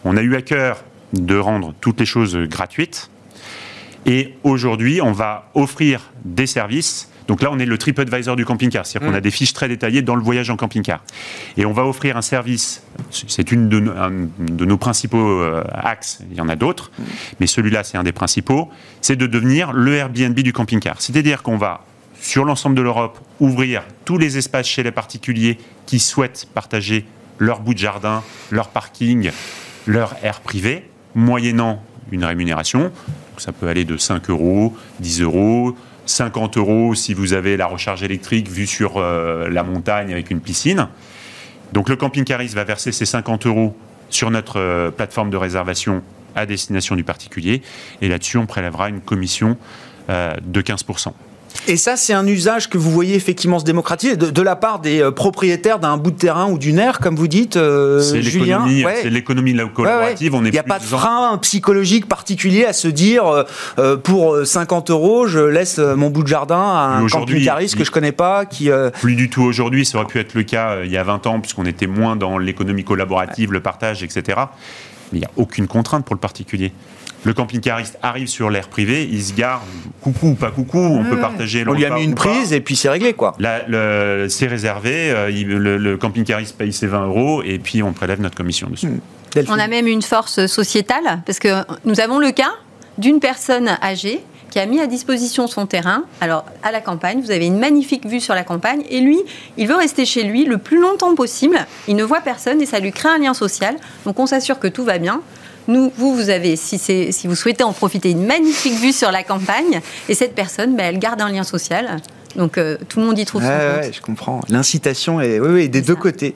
On 0.03 0.15
a 0.15 0.21
eu 0.21 0.35
à 0.35 0.41
cœur 0.41 0.83
de 1.13 1.37
rendre 1.37 1.73
toutes 1.81 1.99
les 1.99 2.05
choses 2.05 2.37
gratuites. 2.37 3.09
Et 4.05 4.35
aujourd'hui, 4.43 5.01
on 5.01 5.11
va 5.11 5.49
offrir 5.53 6.11
des 6.23 6.47
services 6.47 7.09
Donc 7.27 7.41
là, 7.41 7.49
on 7.51 7.59
est 7.59 7.65
le 7.65 7.77
TripAdvisor 7.77 8.35
du 8.35 8.45
camping-car, 8.45 8.85
c'est-à-dire 8.85 9.07
qu'on 9.07 9.13
mm. 9.13 9.17
a 9.17 9.21
des 9.21 9.31
fiches 9.31 9.53
très 9.53 9.67
détaillées 9.67 10.01
dans 10.01 10.15
le 10.15 10.21
voyage 10.21 10.49
en 10.49 10.57
camping-car. 10.57 11.03
Et 11.57 11.65
on 11.65 11.73
va 11.73 11.85
offrir 11.85 12.17
un 12.17 12.21
service, 12.21 12.83
c'est 13.11 13.51
une 13.51 13.67
de, 13.69 13.79
de, 13.79 14.65
nos 14.65 14.77
principaux 14.77 15.41
euh, 15.41 15.63
axes, 15.73 16.19
il 16.29 16.37
y 16.37 16.41
en 16.41 16.49
a 16.49 16.55
d'autres, 16.55 16.91
mm. 16.97 17.03
mais 17.39 17.47
celui-là, 17.47 17.83
c'est 17.83 17.97
un 17.97 18.03
des 18.03 18.11
principaux, 18.11 18.69
c'est 19.01 19.15
de 19.15 19.27
devenir 19.27 19.73
le 19.73 19.95
Airbnb 19.95 20.35
du 20.35 20.53
camping-car. 20.53 21.01
C'est-à-dire 21.01 21.41
qu'on 21.41 21.57
va, 21.57 21.85
sur 22.19 22.45
l'ensemble 22.45 22.75
de 22.75 22.81
l'Europe, 22.81 23.19
ouvrir 23.39 23.83
tous 24.05 24.17
les 24.17 24.37
espaces 24.37 24.67
chez 24.67 24.83
les 24.83 24.91
particuliers 24.91 25.57
qui 25.85 25.99
souhaitent 25.99 26.47
partager 26.53 27.05
leur 27.39 27.59
bout 27.59 27.73
de 27.73 27.79
jardin, 27.79 28.23
leur 28.51 28.69
parking, 28.69 29.31
leur 29.85 30.15
air 30.23 30.41
privé, 30.41 30.89
moyennant 31.15 31.83
une 32.11 32.23
rémunération. 32.23 32.91
Ça 33.37 33.51
peut 33.51 33.67
aller 33.67 33.83
de 33.83 33.97
5 33.97 34.29
euros, 34.29 34.75
10 34.99 35.21
euros, 35.21 35.75
50 36.05 36.57
euros 36.57 36.95
si 36.95 37.13
vous 37.13 37.33
avez 37.33 37.57
la 37.57 37.67
recharge 37.67 38.03
électrique 38.03 38.47
vue 38.47 38.67
sur 38.67 38.97
euh, 38.97 39.49
la 39.49 39.63
montagne 39.63 40.11
avec 40.11 40.31
une 40.31 40.39
piscine. 40.39 40.87
Donc 41.73 41.89
le 41.89 41.95
camping-cariste 41.95 42.55
va 42.55 42.63
verser 42.63 42.91
ces 42.91 43.05
50 43.05 43.45
euros 43.47 43.75
sur 44.09 44.31
notre 44.31 44.59
euh, 44.59 44.91
plateforme 44.91 45.29
de 45.29 45.37
réservation 45.37 46.03
à 46.35 46.45
destination 46.45 46.95
du 46.95 47.03
particulier. 47.03 47.61
Et 48.01 48.07
là-dessus, 48.07 48.37
on 48.37 48.45
prélèvera 48.45 48.89
une 48.89 49.01
commission 49.01 49.57
euh, 50.09 50.33
de 50.43 50.61
15%. 50.61 51.13
Et 51.67 51.77
ça, 51.77 51.95
c'est 51.95 52.13
un 52.13 52.27
usage 52.27 52.69
que 52.69 52.77
vous 52.77 52.91
voyez 52.91 53.15
effectivement 53.15 53.59
se 53.59 53.65
démocratiser 53.65 54.15
de, 54.17 54.41
la 54.41 54.55
part 54.55 54.79
des 54.79 55.01
euh, 55.01 55.11
propriétaires 55.11 55.79
d'un 55.79 55.97
bout 55.97 56.11
de 56.11 56.17
terrain 56.17 56.47
ou 56.49 56.57
d'une 56.57 56.77
aire, 56.77 56.99
comme 56.99 57.15
vous 57.15 57.27
dites, 57.27 57.57
euh, 57.57 58.01
Julien. 58.21 58.65
C'est 59.01 59.09
l'économie 59.09 59.55
collaborative. 59.73 60.33
Il 60.45 60.51
n'y 60.51 60.59
a 60.59 60.63
pas 60.63 60.79
de 60.79 60.83
frein 60.83 61.37
psychologique 61.39 62.07
particulier 62.07 62.65
à 62.65 62.73
se 62.73 62.87
dire 62.87 63.45
euh, 63.79 63.97
pour 63.97 64.45
50 64.45 64.91
euros, 64.91 65.27
je 65.27 65.39
laisse 65.39 65.79
mon 65.79 66.09
bout 66.09 66.23
de 66.23 66.27
jardin 66.27 66.59
à 66.59 66.99
un 66.99 67.07
camping-cariste 67.07 67.75
que 67.75 67.83
je 67.83 67.91
connais 67.91 68.11
pas. 68.11 68.45
Qui, 68.45 68.69
Plus 69.01 69.15
du 69.15 69.29
tout 69.29 69.41
aujourd'hui. 69.41 69.85
Ça 69.85 69.97
aurait 69.97 70.07
pu 70.07 70.19
être 70.19 70.33
le 70.33 70.43
cas 70.43 70.83
il 70.83 70.91
y 70.91 70.97
a 70.97 71.03
20 71.03 71.25
ans, 71.27 71.39
puisqu'on 71.39 71.65
était 71.65 71.87
moins 71.87 72.15
dans 72.15 72.37
l'économie 72.37 72.83
collaborative, 72.83 73.51
le 73.51 73.59
partage, 73.59 74.03
etc. 74.03 74.37
Mais 75.11 75.19
il 75.19 75.21
n'y 75.21 75.25
a 75.25 75.31
aucune 75.35 75.67
contrainte 75.67 76.05
pour 76.05 76.15
le 76.15 76.19
particulier 76.19 76.71
le 77.25 77.33
camping-cariste 77.33 77.97
arrive 78.01 78.27
sur 78.27 78.49
l'air 78.49 78.69
privé, 78.69 79.09
il 79.11 79.23
se 79.23 79.33
gare, 79.33 79.63
coucou 80.01 80.27
ou 80.27 80.35
pas 80.35 80.51
coucou, 80.51 80.77
on 80.77 81.03
peut 81.03 81.19
partager 81.19 81.65
On 81.67 81.73
lui 81.73 81.85
a 81.85 81.89
mis 81.89 82.03
une 82.03 82.15
prise 82.15 82.53
et 82.53 82.61
puis 82.61 82.75
c'est 82.75 82.89
réglé, 82.89 83.13
quoi. 83.13 83.35
C'est 83.39 84.47
réservé, 84.47 85.11
euh, 85.11 85.29
le, 85.29 85.97
camping-cariste 85.97 86.57
paye 86.57 86.71
ses 86.71 86.87
20 86.87 87.07
euros 87.07 87.43
et 87.43 87.57
puis 87.59 87.81
on 87.81 87.93
prélève 87.93 88.21
notre 88.21 88.35
commission 88.35 88.69
dessus. 88.69 88.87
Hmm. 88.87 88.99
On 89.49 89.59
a 89.59 89.67
même 89.67 89.87
une 89.87 90.01
force 90.01 90.45
sociétale, 90.45 91.21
parce 91.25 91.39
que 91.39 91.49
nous 91.83 91.99
avons 91.99 92.19
le 92.19 92.31
cas 92.31 92.53
d'une 92.97 93.19
personne 93.19 93.77
âgée 93.81 94.23
qui 94.49 94.59
a 94.59 94.65
mis 94.65 94.79
à 94.79 94.87
disposition 94.87 95.47
son 95.47 95.65
terrain. 95.65 96.03
Alors, 96.21 96.45
à 96.63 96.71
la 96.71 96.79
campagne, 96.79 97.19
vous 97.19 97.31
avez 97.31 97.45
une 97.45 97.59
magnifique 97.59 98.05
vue 98.05 98.21
sur 98.21 98.33
la 98.33 98.45
campagne. 98.45 98.83
Et 98.89 99.01
lui, 99.01 99.19
il 99.57 99.67
veut 99.67 99.75
rester 99.75 100.05
chez 100.05 100.23
lui 100.23 100.45
le 100.45 100.57
plus 100.57 100.79
longtemps 100.79 101.13
possible. 101.13 101.57
Il 101.89 101.97
ne 101.97 102.05
voit 102.05 102.21
personne 102.21 102.61
et 102.61 102.65
ça 102.65 102.79
lui 102.79 102.93
crée 102.93 103.09
un 103.09 103.17
lien 103.17 103.33
social. 103.33 103.75
Donc, 104.05 104.17
on 104.17 104.25
s'assure 104.25 104.57
que 104.57 104.69
tout 104.69 104.85
va 104.85 104.97
bien. 104.97 105.21
Nous, 105.67 105.91
vous, 105.97 106.15
vous 106.15 106.29
avez, 106.29 106.55
si, 106.55 107.11
vous 107.25 107.35
souhaitez 107.35 107.63
en 107.63 107.73
profiter, 107.73 108.11
une 108.11 108.25
magnifique 108.25 108.79
vue 108.79 108.93
sur 108.93 109.11
la 109.11 109.23
campagne. 109.23 109.81
Et 110.09 110.13
cette 110.13 110.35
personne, 110.35 110.75
ben, 110.75 110.85
elle 110.85 110.99
garde 110.99 111.21
un 111.21 111.29
lien 111.29 111.43
social. 111.43 111.97
Donc 112.35 112.57
euh, 112.57 112.77
tout 112.89 112.99
le 112.99 113.05
monde 113.05 113.17
y 113.17 113.25
trouve 113.25 113.41
son 113.41 113.47
compte. 113.47 113.93
je 113.93 114.01
comprends. 114.01 114.41
L'incitation 114.49 115.21
est 115.21 115.39
oui, 115.39 115.49
oui, 115.51 115.69
des 115.69 115.81
deux 115.81 115.95
côtés. 115.95 116.35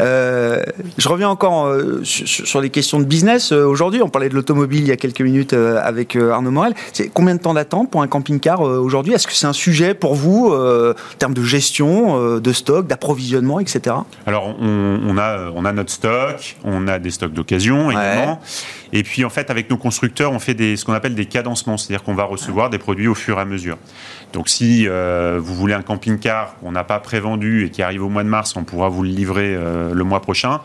Euh, 0.00 0.62
je 0.96 1.08
reviens 1.08 1.28
encore 1.28 1.66
euh, 1.66 2.00
sur, 2.04 2.60
les 2.60 2.70
questions 2.70 2.98
de 2.98 3.04
business. 3.04 3.52
aujourd'hui, 3.52 4.02
on 4.02 4.08
parlait 4.08 4.28
de 4.28 4.34
l'automobile 4.34 4.80
il 4.80 4.88
y 4.88 4.92
a 4.92 4.96
quelques 4.96 5.20
minutes 5.20 5.52
avec 5.52 6.16
Arnaud 6.16 6.50
Morel. 6.50 6.74
C'est 6.92 7.08
combien 7.08 7.34
de 7.34 7.40
temps 7.40 7.54
d'attente 7.54 7.90
pour 7.90 8.02
un 8.02 8.08
camping-car 8.08 8.60
aujourd'hui? 8.60 9.14
Est-ce 9.14 9.26
que 9.26 9.32
c'est 9.32 9.46
un 9.46 9.52
sujet 9.52 9.94
pour 9.94 10.14
vous 10.14 10.52
en 10.52 10.94
termes 11.18 11.34
de 11.34 11.42
gestion, 11.42 12.38
de 12.38 12.52
stock, 12.52 12.86
d'approvisionnement, 12.86 13.60
etc. 13.60 13.96
Alors 14.26 14.56
on, 14.60 15.18
a, 15.18 15.50
on 15.54 15.64
a 15.64 15.72
notre 15.72 15.90
stock, 15.90 16.56
on 16.64 16.88
a 16.88 16.98
des 16.98 17.10
stocks 17.10 17.32
d'occasion 17.32 17.90
également. 17.90 18.40
Et 18.92 19.02
puis 19.02 19.24
en 19.24 19.30
fait, 19.30 19.50
avec 19.50 19.70
nos 19.70 19.76
constructeurs, 19.76 20.32
on 20.32 20.38
fait 20.38 20.54
des, 20.54 20.76
ce 20.76 20.84
qu'on 20.84 20.94
appelle 20.94 21.14
des 21.14 21.26
cadencements, 21.26 21.76
c'est-à-dire 21.76 22.02
qu'on 22.02 22.14
va 22.14 22.24
recevoir 22.24 22.70
des 22.70 22.78
produits 22.78 23.08
au 23.08 23.14
fur 23.14 23.38
et 23.38 23.42
à 23.42 23.44
mesure. 23.44 23.78
Donc 24.32 24.48
si 24.48 24.86
euh, 24.86 25.38
vous 25.42 25.54
voulez 25.54 25.74
un 25.74 25.82
camping-car 25.82 26.56
qu'on 26.60 26.72
n'a 26.72 26.84
pas 26.84 26.98
prévendu 27.00 27.64
et 27.64 27.70
qui 27.70 27.82
arrive 27.82 28.04
au 28.04 28.08
mois 28.08 28.24
de 28.24 28.28
mars, 28.28 28.54
on 28.56 28.64
pourra 28.64 28.88
vous 28.88 29.02
le 29.02 29.10
livrer 29.10 29.54
euh, 29.54 29.92
le 29.94 30.04
mois 30.04 30.20
prochain. 30.20 30.60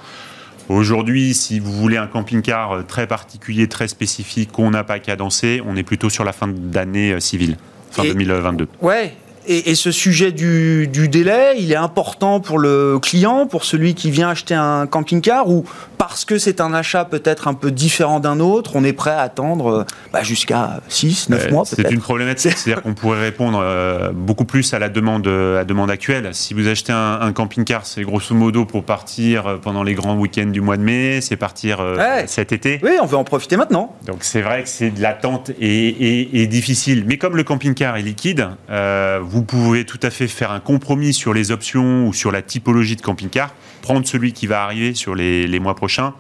Aujourd'hui, 0.69 1.33
si 1.33 1.59
vous 1.59 1.71
voulez 1.71 1.97
un 1.97 2.07
camping-car 2.07 2.71
euh, 2.71 2.83
très 2.83 3.07
particulier, 3.07 3.67
très 3.67 3.87
spécifique, 3.87 4.51
qu'on 4.51 4.71
n'a 4.71 4.83
pas 4.83 4.99
cadencé, 4.99 5.61
on 5.65 5.75
est 5.75 5.83
plutôt 5.83 6.09
sur 6.09 6.23
la 6.23 6.33
fin 6.33 6.47
d'année 6.47 7.19
civile, 7.19 7.57
fin 7.91 8.03
2022. 8.03 8.67
Ouais, 8.81 9.15
et, 9.47 9.75
ce 9.75 9.91
sujet 9.91 10.31
du, 10.31 10.87
délai, 10.87 11.55
il 11.57 11.71
est 11.71 11.77
important 11.77 12.39
pour 12.39 12.59
le 12.59 12.99
client, 12.99 13.47
pour 13.47 13.65
celui 13.65 13.93
qui 13.93 14.11
vient 14.11 14.29
acheter 14.29 14.53
un 14.53 14.87
camping-car, 14.87 15.49
ou 15.49 15.65
parce 15.97 16.25
que 16.25 16.37
c'est 16.37 16.61
un 16.61 16.73
achat 16.73 17.05
peut-être 17.05 17.47
un 17.47 17.53
peu 17.53 17.71
différent 17.71 18.19
d'un 18.19 18.39
autre, 18.39 18.71
on 18.75 18.83
est 18.83 18.93
prêt 18.93 19.11
à 19.11 19.21
attendre 19.21 19.85
bah, 20.11 20.23
jusqu'à 20.23 20.81
6, 20.89 21.29
9 21.29 21.51
mois 21.51 21.63
peut-être 21.63 21.87
C'est 21.87 21.93
une 21.93 22.01
problématique, 22.01 22.57
c'est-à-dire 22.57 22.83
qu'on 22.83 22.93
pourrait 22.93 23.21
répondre 23.21 23.59
euh, 23.61 24.11
beaucoup 24.13 24.45
plus 24.45 24.73
à 24.73 24.79
la 24.79 24.89
demande, 24.89 25.27
à 25.27 25.63
demande 25.63 25.89
actuelle. 25.89 26.29
Si 26.33 26.53
vous 26.53 26.67
achetez 26.67 26.93
un, 26.93 27.31
camping-car, 27.33 27.85
c'est 27.85 28.03
grosso 28.03 28.35
modo 28.35 28.65
pour 28.65 28.83
partir 28.83 29.59
pendant 29.61 29.83
les 29.83 29.93
grands 29.93 30.15
week-ends 30.15 30.47
du 30.47 30.61
mois 30.61 30.77
de 30.77 30.83
mai, 30.83 31.19
c'est 31.21 31.35
partir 31.35 31.79
euh, 31.79 32.23
cet 32.27 32.51
été. 32.51 32.79
Oui, 32.83 32.91
on 33.01 33.05
veut 33.05 33.17
en 33.17 33.23
profiter 33.23 33.57
maintenant. 33.57 33.95
Donc 34.05 34.17
c'est 34.21 34.41
vrai 34.41 34.63
que 34.63 34.69
c'est 34.69 34.91
de 34.91 35.01
l'attente 35.01 35.51
et, 35.59 36.47
difficile. 36.47 37.03
Mais 37.07 37.17
comme 37.17 37.37
le 37.37 37.43
camping-car 37.43 37.97
est 37.97 38.01
liquide, 38.01 38.49
euh, 38.69 39.19
vous 39.33 39.41
pouvez 39.43 39.83
tout 39.83 39.99
à 40.03 40.11
fait 40.11 40.27
faire 40.27 40.51
un 40.51 40.59
compromis 40.59 41.11
sur 41.11 41.33
les 41.33 41.49
options 41.49 42.07
ou 42.07 42.13
sur 42.13 42.31
la 42.31 42.43
typologie 42.43 42.95
de 42.95 43.01
camping-car, 43.01 43.51
prendre 43.81 44.05
celui 44.05 44.31
qui 44.31 44.45
va 44.45 44.63
arriver 44.63 44.93
sur 44.93 45.15
les, 45.15 45.59
mois 45.59 45.75
prochains 45.75 46.13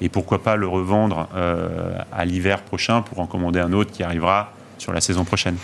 et 0.00 0.08
pourquoi 0.08 0.42
pas 0.42 0.56
le 0.56 0.66
revendre 0.66 1.28
euh, 1.34 1.98
à 2.10 2.24
l'hiver 2.24 2.62
prochain 2.62 3.02
pour 3.02 3.20
en 3.20 3.26
commander 3.26 3.60
un 3.60 3.74
autre 3.74 3.92
qui 3.92 4.02
arrivera 4.02 4.54
sur 4.78 4.94
la 4.94 5.02
saison 5.02 5.24
prochaine. 5.24 5.56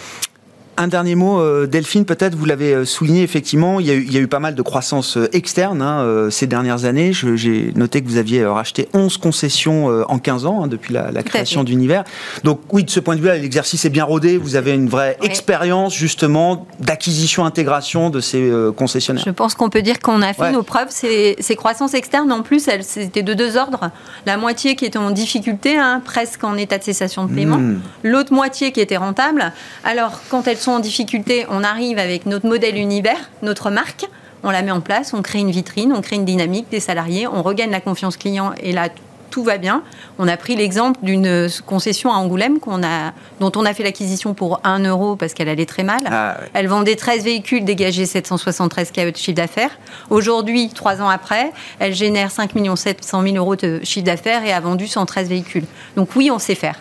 Un 0.81 0.89
dernier 0.89 1.15
mot, 1.15 1.39
euh, 1.39 1.67
Delphine, 1.67 2.07
peut-être, 2.07 2.35
vous 2.35 2.47
l'avez 2.47 2.73
euh, 2.73 2.85
souligné, 2.87 3.23
effectivement, 3.23 3.81
il 3.81 3.87
y, 3.87 3.91
a 3.91 3.93
eu, 3.93 4.03
il 4.03 4.15
y, 4.15 4.17
a 4.17 4.21
eu, 4.21 4.29
pas 4.29 4.39
mal 4.39 4.55
de 4.55 4.63
croissance 4.63 5.19
euh, 5.19 5.29
externe 5.35 5.83
hein, 5.83 6.31
ces 6.31 6.47
dernières 6.47 6.87
années. 6.87 7.13
J'ai 7.13 7.71
noté 7.77 8.01
que 8.01 8.09
vous 8.09 8.17
aviez 8.17 8.47
racheté 8.47 8.89
11 8.95 9.19
concessions 9.19 9.89
en 10.09 10.19
15 10.19 10.47
ans, 10.47 10.65
hein, 10.65 10.69
depuis 10.69 10.95
la, 10.95 11.23
création 11.23 11.65
d'Univers. 11.65 12.05
Donc 12.45 12.61
oui, 12.73 12.83
de 12.83 12.89
ce 12.89 12.99
point 12.99 13.15
de 13.15 13.21
vue-là, 13.21 13.37
l'exercice 13.37 13.85
est 13.85 13.91
bien 13.91 14.05
rodé. 14.05 14.39
Vous 14.39 14.57
avez 14.57 14.73
une 14.73 14.89
vraie 14.89 15.19
expérience, 15.21 15.95
justement, 15.95 16.67
d'acquisition-intégration 16.79 18.09
de 18.09 18.21
ces 18.21 18.51
concessionnaires. 18.75 19.25
Je 19.27 19.33
pense 19.33 19.55
qu'on 19.55 19.69
peut 19.69 19.83
dire 19.83 20.01
qu'on 20.01 20.23
a 20.23 20.33
fait 20.33 20.51
nos 20.51 20.63
preuves. 20.63 20.89
Ces, 20.89 21.37
ces, 21.41 21.57
croissances 21.57 21.93
externes, 21.93 22.33
en 22.33 22.41
plus, 22.41 22.69
elles 22.69 22.87
étaient 22.97 23.23
de 23.23 23.35
deux 23.35 23.59
ordres. 23.59 23.91
La 24.25 24.39
moitié 24.39 24.77
qui 24.77 24.87
était 24.87 24.99
en 24.99 25.11
difficulté, 25.11 25.77
hein, 25.77 26.01
presque 26.03 26.43
en 26.43 26.57
état 26.57 26.79
de 26.79 26.85
cessation 26.85 27.27
de 27.27 27.35
paiement. 27.35 27.59
Hmm. 27.59 27.81
L'autre 28.03 28.33
moitié 28.33 28.73
qui 28.73 28.81
était 28.81 28.97
rentable. 28.97 29.53
Alors, 29.85 30.21
quand 30.31 30.49
elles 30.49 30.57
sont 30.57 30.70
en 30.71 30.81
difficulté, 30.81 31.47
on 31.51 31.63
arrive 31.65 31.99
avec 31.99 32.27
notre 32.27 32.47
modèle 32.47 32.77
Univers, 32.77 33.31
notre 33.43 33.71
marque, 33.71 34.07
on 34.43 34.51
la 34.51 34.63
met 34.63 34.71
en 34.71 34.81
place, 34.81 35.13
on 35.13 35.23
crée 35.23 35.41
une 35.41 35.51
vitrine, 35.51 35.93
on 35.93 36.01
crée 36.01 36.17
une 36.17 36.25
dynamique 36.25 36.69
des 36.71 36.81
salariés, 36.81 37.27
on 37.27 37.43
regagne 37.43 37.71
la 37.71 37.81
confiance 37.81 38.17
client 38.17 38.53
et 38.63 38.73
là 38.73 38.89
tout 39.31 39.45
va 39.45 39.59
bien. 39.59 39.83
On 40.19 40.29
a 40.29 40.37
pris 40.37 40.57
l'exemple 40.57 40.99
d'une 41.03 41.49
concession 41.65 42.13
à 42.13 42.17
Angoulême 42.17 42.59
a, 42.83 43.13
dont 43.39 43.53
on 43.57 43.65
a 43.65 43.73
fait 43.73 43.85
l'acquisition 43.85 44.35
pour 44.35 44.61
1 44.65 44.81
euro 44.81 45.17
parce 45.17 45.35
qu'elle 45.35 45.49
allait 45.49 45.67
très 45.67 45.85
mal. 45.85 46.01
Ah, 46.11 46.39
elle 46.53 46.67
vendait 46.67 46.97
13 46.97 47.25
véhicules, 47.25 47.65
dégagés 47.65 48.07
773 48.07 48.91
KE 48.91 49.11
de 49.13 49.17
chiffre 49.17 49.37
d'affaires. 49.37 49.79
Aujourd'hui, 50.11 50.69
trois 50.71 51.01
ans 51.01 51.09
après, 51.09 51.53
elle 51.79 51.95
génère 51.95 52.31
5 52.31 52.51
700 52.75 53.23
000 53.23 53.37
euros 53.37 53.57
de 53.57 53.81
chiffre 53.85 54.07
d'affaires 54.07 54.45
et 54.45 54.53
a 54.53 54.61
vendu 54.61 54.89
113 54.89 55.29
véhicules. 55.29 55.65
Donc 55.97 56.11
oui, 56.17 56.31
on 56.31 56.39
sait 56.39 56.57
faire. 56.57 56.81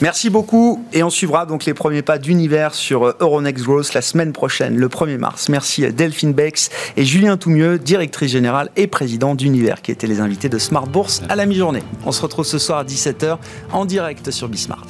Merci 0.00 0.30
beaucoup 0.30 0.84
et 0.92 1.02
on 1.02 1.10
suivra 1.10 1.44
donc 1.44 1.64
les 1.64 1.74
premiers 1.74 2.02
pas 2.02 2.18
d'univers 2.18 2.74
sur 2.74 3.04
euh, 3.04 3.16
Euronext 3.20 3.64
Growth 3.64 3.94
la 3.94 4.02
semaine 4.02 4.32
prochaine, 4.32 4.76
le 4.76 4.88
1er 4.88 5.18
mars. 5.18 5.48
Merci 5.48 5.84
à 5.84 5.90
Delphine 5.90 6.32
Bex 6.32 6.70
et 6.96 7.04
Julien 7.04 7.36
Toumieux, 7.36 7.78
directrice 7.78 8.30
générale 8.30 8.70
et 8.76 8.86
président 8.86 9.34
d'Univers, 9.34 9.82
qui 9.82 9.90
étaient 9.90 10.06
les 10.06 10.20
invités 10.20 10.48
de 10.48 10.58
Smart 10.58 10.86
Bourse 10.86 11.22
à 11.28 11.36
la 11.36 11.46
mi-journée. 11.46 11.82
On 12.06 12.12
se 12.12 12.22
retrouve 12.22 12.44
ce 12.44 12.58
soir 12.58 12.78
à 12.78 12.84
17h 12.84 13.38
en 13.72 13.84
direct 13.84 14.30
sur 14.30 14.48
Bismart. 14.48 14.86